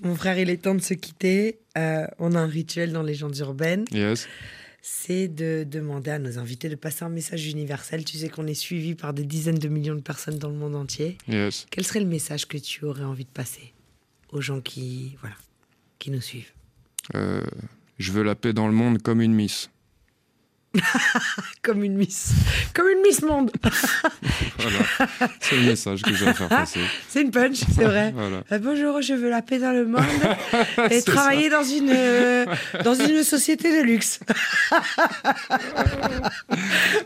Mon 0.02 0.14
frère, 0.14 0.38
il 0.38 0.48
est 0.50 0.58
temps 0.62 0.74
de 0.76 0.80
se 0.80 0.94
quitter. 0.94 1.58
Euh, 1.76 2.06
on 2.18 2.34
a 2.34 2.40
un 2.40 2.46
rituel 2.46 2.92
dans 2.92 3.02
Légendes 3.02 3.36
urbaines. 3.38 3.84
Yes. 3.92 4.28
c'est 4.82 5.28
de 5.28 5.66
demander 5.68 6.10
à 6.10 6.18
nos 6.18 6.38
invités 6.38 6.70
de 6.70 6.74
passer 6.74 7.04
un 7.04 7.10
message 7.10 7.46
universel. 7.48 8.02
Tu 8.02 8.16
sais 8.16 8.30
qu'on 8.30 8.46
est 8.46 8.54
suivi 8.54 8.94
par 8.94 9.12
des 9.12 9.24
dizaines 9.24 9.58
de 9.58 9.68
millions 9.68 9.94
de 9.94 10.00
personnes 10.00 10.38
dans 10.38 10.48
le 10.48 10.54
monde 10.54 10.74
entier. 10.74 11.18
Yes. 11.28 11.66
Quel 11.70 11.84
serait 11.84 12.00
le 12.00 12.06
message 12.06 12.46
que 12.48 12.56
tu 12.56 12.86
aurais 12.86 13.04
envie 13.04 13.24
de 13.26 13.30
passer 13.30 13.74
aux 14.32 14.40
gens 14.40 14.62
qui, 14.62 15.16
voilà, 15.20 15.36
qui 15.98 16.10
nous 16.10 16.22
suivent? 16.22 16.52
Euh, 17.14 17.42
je 18.00 18.12
veux 18.12 18.22
la 18.22 18.34
paix 18.34 18.52
dans 18.52 18.66
le 18.66 18.72
monde 18.72 19.00
comme 19.02 19.20
une 19.20 19.34
miss. 19.34 19.70
Comme 21.62 21.82
une 21.82 21.96
Miss, 21.96 22.32
comme 22.74 22.88
une 22.88 23.02
Miss 23.02 23.22
Monde. 23.22 23.50
Voilà. 24.58 25.28
C'est 25.40 25.56
le 25.56 25.62
message 25.62 26.02
que 26.02 26.14
je 26.14 26.24
vais 26.24 26.32
faire 26.32 26.48
passer. 26.48 26.80
C'est 27.08 27.22
une 27.22 27.30
punch, 27.30 27.56
c'est 27.74 27.84
vrai. 27.84 28.12
Voilà. 28.12 28.44
Euh, 28.52 28.58
bonjour, 28.58 29.00
je 29.02 29.14
veux 29.14 29.30
la 29.30 29.42
paix 29.42 29.58
dans 29.58 29.72
le 29.72 29.86
monde 29.86 30.04
et 30.90 31.02
travailler 31.02 31.48
dans 31.50 31.64
une 31.64 31.90
euh, 31.90 32.46
dans 32.84 32.94
une 32.94 33.24
société 33.24 33.80
de 33.80 33.84
luxe. 33.84 34.20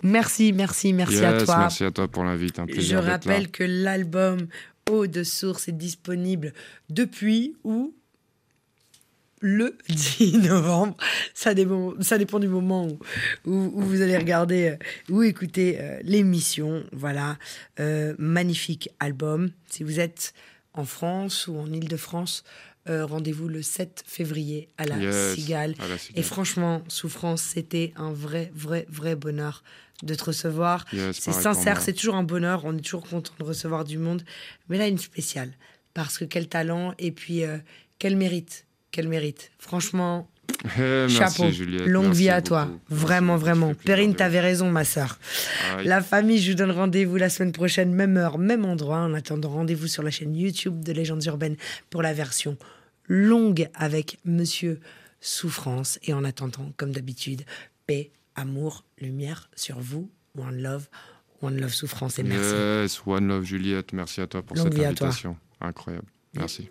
merci, 0.03 0.53
merci, 0.53 0.93
merci 0.93 1.25
à 1.25 1.43
toi. 1.43 1.59
Merci 1.59 1.85
à 1.85 1.91
toi 1.91 2.09
pour 2.09 2.25
l'invite. 2.25 2.59
Un 2.59 2.67
Je 2.77 2.97
là. 2.97 3.01
rappelle 3.01 3.51
que 3.51 3.65
l'album 3.65 4.47
Eau 4.91 5.07
de 5.07 5.23
source 5.23 5.69
est 5.69 5.73
disponible 5.73 6.53
depuis 6.91 7.55
où 7.65 7.95
le 9.41 9.77
10 9.89 10.39
novembre. 10.39 10.97
Ça 11.35 11.55
dépend, 11.55 11.95
ça 12.01 12.19
dépend 12.19 12.39
du 12.39 12.49
moment 12.49 12.87
où, 12.87 12.99
où- 13.45 13.71
où 13.75 13.81
vous 13.83 14.01
allez 14.03 14.17
regarder 14.17 14.69
euh, 14.69 14.77
ou 15.15 15.23
écouter 15.23 15.79
euh, 15.81 15.99
l'émission. 16.03 16.85
Voilà, 16.93 17.37
Euh, 17.81 18.15
magnifique 18.19 18.89
album. 19.01 19.51
Si 19.69 19.83
vous 19.85 20.01
êtes 20.01 20.33
en 20.73 20.85
France 20.85 21.47
ou 21.49 21.57
en 21.57 21.71
Ile-de-France, 21.73 22.45
euh, 22.89 23.05
rendez-vous 23.07 23.49
le 23.49 23.63
7 23.63 24.03
février 24.07 24.69
à 24.79 24.85
la 24.85 24.99
Yes, 24.99 25.35
Cigale. 25.35 25.75
à 25.79 25.89
la 25.89 25.95
Et 26.17 26.23
franchement, 26.23 26.83
Souffrance, 26.89 27.43
c'était 27.43 27.93
un 27.97 28.13
vrai, 28.13 28.51
vrai, 28.55 28.87
vrai 28.91 29.17
bonheur 29.17 29.63
de 30.03 30.15
te 30.15 30.25
recevoir. 30.25 30.85
Yes, 30.93 31.17
C'est 31.19 31.33
sincère, 31.33 31.81
c'est 31.81 31.93
toujours 31.95 32.17
un 32.17 32.25
bonheur. 32.25 32.65
On 32.65 32.77
est 32.77 32.81
toujours 32.83 33.07
content 33.09 33.33
de 33.39 33.45
recevoir 33.45 33.85
du 33.85 33.97
monde. 33.99 34.23
Mais 34.69 34.77
là, 34.79 34.87
une 34.89 34.99
spéciale. 34.99 35.53
Parce 35.95 36.19
que 36.19 36.25
quel 36.25 36.49
talent 36.49 36.93
et 36.99 37.11
puis 37.13 37.43
quel 37.99 38.17
mérite. 38.17 38.67
Quel 38.95 39.09
mérite. 39.09 39.51
Franchement, 39.59 40.29
Eh, 40.77 40.79
merci, 41.09 41.17
chapeau. 41.17 41.51
Juliette. 41.51 41.87
Longue 41.87 42.05
Merci 42.07 42.21
vie 42.21 42.29
à 42.29 42.37
beaucoup. 42.37 42.49
toi. 42.49 42.69
Vraiment, 42.89 43.37
vraiment. 43.37 43.75
Perrine, 43.75 44.15
t'avais 44.15 44.39
raison, 44.39 44.71
ma 44.71 44.85
sœur. 44.85 45.19
Aïe. 45.77 45.85
La 45.89 46.01
famille, 46.01 46.39
je 46.41 46.53
vous 46.53 46.57
donne 46.57 46.71
rendez-vous 46.71 47.17
la 47.17 47.29
semaine 47.29 47.51
prochaine, 47.51 47.93
même 47.93 48.17
heure, 48.17 48.39
même 48.39 48.65
endroit. 48.65 48.99
En 48.99 49.13
attendant, 49.15 49.49
rendez-vous 49.51 49.89
sur 49.89 50.05
la 50.05 50.13
chaîne 50.13 50.37
YouTube 50.37 50.85
de 50.85 50.93
Légendes 50.93 51.25
Urbaines 51.25 51.57
pour 51.91 52.03
la 52.03 52.13
version 52.13 52.57
longue 53.09 53.69
avec 53.75 54.19
Monsieur 54.25 54.79
Souffrance. 55.21 55.99
Et 56.05 56.13
en 56.15 56.23
attendant, 56.23 56.73
comme 56.77 56.93
d'habitude, 56.93 57.43
paix, 57.89 58.13
amour, 58.37 58.85
lumière 59.01 59.51
sur 59.57 59.81
vous. 59.81 60.09
One 60.39 60.63
love, 60.63 60.87
one 61.43 61.61
love 61.61 61.73
souffrance 61.75 62.21
et 62.21 62.23
merci. 62.23 62.55
Yes, 62.55 63.03
One 63.07 63.27
Love 63.27 63.45
Juliette, 63.45 63.93
merci 63.93 64.21
à 64.21 64.29
toi 64.29 64.43
pour 64.43 64.57
Longue 64.57 64.73
cette 64.73 64.85
invitation. 64.87 65.37
Incroyable. 65.61 66.07
Merci. 66.37 66.69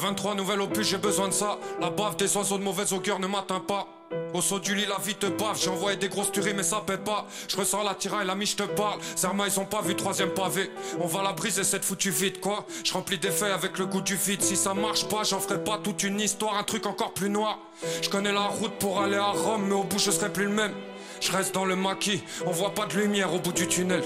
23 0.00 0.34
nouvelles 0.34 0.62
opus, 0.62 0.88
j'ai 0.88 0.96
besoin 0.96 1.28
de 1.28 1.32
ça. 1.32 1.58
La 1.78 1.90
bave 1.90 2.16
des 2.16 2.34
oiseaux 2.36 2.56
de 2.56 2.62
mauvaise 2.62 2.92
augure 2.92 3.18
ne 3.18 3.26
m'atteint 3.26 3.60
pas. 3.60 3.86
Au 4.32 4.40
saut 4.40 4.58
du 4.58 4.74
lit, 4.74 4.86
la 4.86 4.96
vie 4.98 5.14
te 5.14 5.26
bave. 5.26 5.60
J'ai 5.60 5.68
envoyé 5.68 5.98
des 5.98 6.08
grosses 6.08 6.32
tueries, 6.32 6.54
mais 6.54 6.62
ça 6.62 6.82
paie 6.84 6.96
pas. 6.96 7.26
Je 7.48 7.56
ressens 7.56 7.82
la 7.82 7.94
tiraille, 7.94 8.26
la 8.26 8.34
je 8.40 8.56
te 8.56 8.62
parle. 8.62 8.98
Serment, 9.14 9.44
ils 9.44 9.60
ont 9.60 9.66
pas 9.66 9.82
vu 9.82 9.94
troisième 9.94 10.30
pavé. 10.30 10.70
On 11.00 11.06
va 11.06 11.22
la 11.22 11.32
briser, 11.32 11.64
cette 11.64 11.84
foutue 11.84 12.10
vide, 12.10 12.40
quoi. 12.40 12.64
Je 12.82 12.92
remplis 12.94 13.18
des 13.18 13.30
feuilles 13.30 13.52
avec 13.52 13.78
le 13.78 13.86
goût 13.86 14.00
du 14.00 14.16
vide. 14.16 14.42
Si 14.42 14.56
ça 14.56 14.72
marche 14.72 15.06
pas, 15.06 15.22
j'en 15.22 15.38
ferai 15.38 15.62
pas 15.62 15.78
toute 15.78 16.02
une 16.02 16.18
histoire, 16.18 16.56
un 16.56 16.64
truc 16.64 16.86
encore 16.86 17.12
plus 17.12 17.28
noir. 17.28 17.58
Je 18.00 18.08
connais 18.08 18.32
la 18.32 18.46
route 18.46 18.72
pour 18.78 19.00
aller 19.00 19.16
à 19.16 19.30
Rome, 19.30 19.66
mais 19.68 19.74
au 19.74 19.84
bout, 19.84 19.98
je 19.98 20.10
serai 20.10 20.32
plus 20.32 20.44
le 20.44 20.50
même. 20.50 20.72
Je 21.20 21.30
reste 21.32 21.54
dans 21.54 21.66
le 21.66 21.76
maquis, 21.76 22.22
on 22.46 22.50
voit 22.50 22.74
pas 22.74 22.86
de 22.86 22.94
lumière 22.94 23.34
au 23.34 23.38
bout 23.38 23.52
du 23.52 23.68
tunnel. 23.68 24.02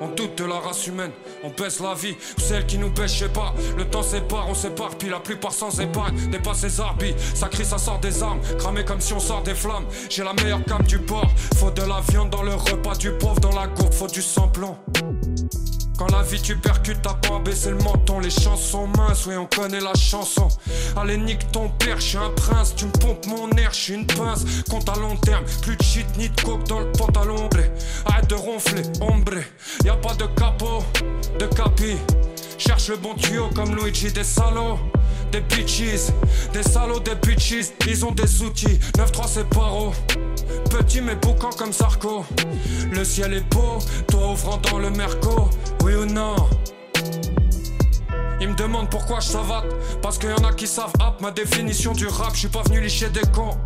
On 0.00 0.08
doute 0.08 0.36
de 0.38 0.44
la 0.44 0.56
race 0.56 0.86
humaine, 0.86 1.12
on 1.42 1.50
baisse 1.50 1.80
la 1.80 1.94
vie, 1.94 2.16
ou 2.36 2.40
celle 2.40 2.66
qui 2.66 2.78
nous 2.78 2.90
baisse, 2.90 3.14
je 3.14 3.20
sais 3.20 3.28
pas. 3.28 3.54
Le 3.76 3.84
temps 3.84 4.02
sépare, 4.02 4.48
on 4.48 4.54
s'éparpille, 4.54 5.10
la 5.10 5.20
plupart 5.20 5.52
sans 5.52 5.80
épargne. 5.80 6.16
Dépasse 6.30 6.62
les 6.64 6.80
arbis, 6.80 7.14
ça 7.34 7.48
ça 7.64 7.78
sort 7.78 8.00
des 8.00 8.22
armes. 8.22 8.40
Cramé 8.58 8.84
comme 8.84 9.00
si 9.00 9.12
on 9.12 9.20
sort 9.20 9.42
des 9.42 9.54
flammes. 9.54 9.86
J'ai 10.10 10.24
la 10.24 10.32
meilleure 10.34 10.64
cam 10.64 10.82
du 10.82 10.98
port. 10.98 11.30
Faut 11.56 11.70
de 11.70 11.82
la 11.82 12.00
viande 12.10 12.30
dans 12.30 12.42
le 12.42 12.54
repas 12.54 12.96
du 12.96 13.12
pauvre, 13.12 13.40
dans 13.40 13.54
la 13.54 13.66
gourde, 13.68 13.94
faut 13.94 14.08
du 14.08 14.22
semblant. 14.22 14.78
Quand 15.96 16.10
la 16.10 16.22
vie 16.22 16.42
tu 16.42 16.56
percutes, 16.56 17.02
t'as 17.02 17.14
pas 17.14 17.36
à 17.36 17.38
baisser 17.38 17.70
le 17.70 17.76
menton. 17.76 18.18
Les 18.18 18.30
chansons 18.30 18.88
minces, 18.96 19.26
oui, 19.26 19.36
on 19.36 19.46
connaît 19.46 19.80
la 19.80 19.94
chanson. 19.94 20.48
Allez, 20.96 21.16
nique 21.16 21.50
ton 21.52 21.68
père, 21.68 22.00
je 22.00 22.06
suis 22.06 22.18
un 22.18 22.30
prince. 22.30 22.74
Tu 22.74 22.86
me 22.86 22.90
pompes 22.90 23.26
mon 23.26 23.50
air, 23.52 23.70
je 23.72 23.78
suis 23.78 23.94
une 23.94 24.06
pince. 24.06 24.44
Compte 24.68 24.88
à 24.88 24.96
long 24.96 25.16
terme, 25.16 25.44
plus 25.62 25.76
de 25.76 25.82
shit 25.82 26.06
ni 26.18 26.28
de 26.28 26.40
coke 26.40 26.64
dans 26.66 26.80
le 26.80 26.90
pantalon. 26.92 27.48
Arrête 28.06 28.28
de 28.28 28.34
ronfler, 28.34 28.82
ombre. 29.00 29.34
Y 29.84 29.88
a 29.88 29.96
pas 29.96 30.14
de 30.14 30.26
capot, 30.36 30.84
de 31.38 31.46
capi. 31.46 31.96
Cherche 32.58 32.88
le 32.88 32.96
bon 32.96 33.14
tuyau 33.14 33.48
comme 33.54 33.74
Luigi 33.76 34.12
des 34.12 34.24
salauds. 34.24 34.78
Des 35.30 35.40
bitches, 35.40 36.10
des 36.52 36.62
salauds, 36.62 37.00
des 37.00 37.14
bitches. 37.16 37.72
Ils 37.86 38.04
ont 38.04 38.12
des 38.12 38.42
outils, 38.42 38.78
9-3 38.96 39.24
c'est 39.26 39.48
paro. 39.48 39.92
Petit 40.76 41.00
mais 41.00 41.14
boucan 41.14 41.50
comme 41.56 41.72
Sarko. 41.72 42.24
Le 42.90 43.04
ciel 43.04 43.32
est 43.32 43.48
beau, 43.54 43.78
toi 44.08 44.32
ouvrant 44.32 44.56
dans 44.56 44.80
le 44.80 44.90
merco. 44.90 45.48
Oui 45.84 45.94
ou 45.94 46.04
non? 46.04 46.34
Ils 48.40 48.48
me 48.48 48.54
demandent 48.56 48.90
pourquoi 48.90 49.20
je 49.20 49.28
savate 49.28 49.66
Parce 50.02 50.18
qu'il 50.18 50.30
y 50.30 50.32
en 50.32 50.44
a 50.44 50.52
qui 50.52 50.66
savent 50.66 50.92
app 50.98 51.20
ma 51.20 51.30
définition 51.30 51.92
du 51.92 52.08
rap 52.08 52.34
Je 52.34 52.40
suis 52.40 52.48
pas 52.48 52.62
venu 52.64 52.80
licher 52.80 53.08
des 53.08 53.22
cons 53.32 53.56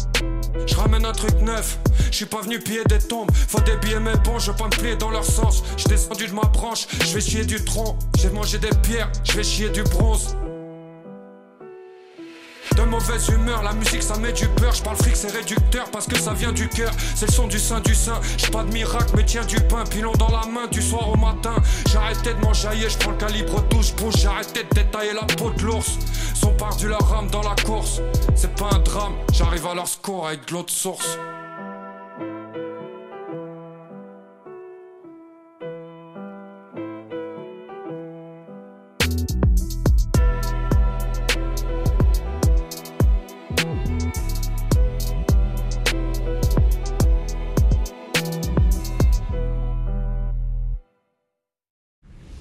Je 0.67 0.75
ramène 0.77 1.07
un 1.07 1.13
truc 1.13 1.41
neuf 1.41 1.79
Je 2.11 2.17
suis 2.17 2.27
pas 2.27 2.43
venu 2.43 2.59
piller 2.59 2.85
des 2.85 2.99
tombes 2.99 3.31
Faut 3.33 3.61
des 3.61 3.77
billets 3.79 4.01
mais 4.01 4.17
bon 4.25 4.39
je 4.39 4.51
veux 4.51 4.57
pas 4.57 4.67
me 4.67 4.71
plier 4.71 4.95
dans 4.97 5.11
leur 5.11 5.25
sens 5.25 5.65
J'ai 5.79 5.89
descendu 5.89 6.27
de 6.27 6.35
ma 6.35 6.43
branche 6.43 6.87
Je 7.01 7.15
vais 7.15 7.21
chier 7.21 7.45
du 7.47 7.65
tronc 7.65 7.99
J'ai 8.19 8.31
mangé 8.31 8.59
des 8.59 8.71
pierres 8.83 9.11
Je 9.25 9.33
vais 9.33 9.43
chier 9.43 9.71
du 9.71 9.83
bronze 9.83 10.37
de 12.79 12.85
mauvaise 12.85 13.29
humeur, 13.29 13.63
la 13.63 13.73
musique 13.73 14.03
ça 14.03 14.17
met 14.19 14.33
du 14.33 14.47
beurre. 14.47 14.75
Je 14.75 14.83
parle 14.83 14.97
fric, 14.97 15.17
c'est 15.17 15.31
réducteur 15.31 15.91
parce 15.91 16.07
que 16.07 16.19
ça 16.19 16.33
vient 16.33 16.53
du 16.53 16.69
cœur. 16.69 16.93
C'est 17.15 17.27
le 17.27 17.33
son 17.33 17.49
du 17.49 17.59
sein 17.59 17.81
du 17.81 17.95
sein. 17.95 18.21
J'ai 18.37 18.49
pas 18.49 18.63
de 18.63 18.73
miracle, 18.73 19.13
mais 19.17 19.25
tiens 19.25 19.45
du 19.45 19.57
pain, 19.57 19.85
pilon 19.85 20.13
dans 20.13 20.29
la 20.29 20.47
main 20.47 20.67
du 20.69 20.81
soir 20.81 21.09
au 21.09 21.17
matin. 21.17 21.57
Arrêté 21.97 22.35
de 22.35 22.41
m'enjailler, 22.41 22.89
je 22.89 22.97
prends 22.99 23.11
le 23.11 23.17
calibre 23.17 23.63
12 23.71 23.91
pouces. 23.93 24.25
Arrêté 24.25 24.63
de 24.63 24.75
détailler 24.75 25.13
la 25.13 25.25
peau 25.35 25.51
de 25.51 25.63
l'ours. 25.63 25.99
Sont 26.35 26.53
perdus 26.53 26.89
la 26.89 26.99
rame 26.99 27.29
dans 27.31 27.43
la 27.43 27.57
course. 27.65 28.01
C'est 28.37 28.55
pas 28.55 28.71
un 28.73 28.79
drame, 28.79 29.15
j'arrive 29.33 29.67
à 29.67 29.75
leur 29.75 29.89
score 29.89 30.29
avec 30.29 30.47
de 30.47 30.53
l'autre 30.53 30.73
source. 30.73 31.19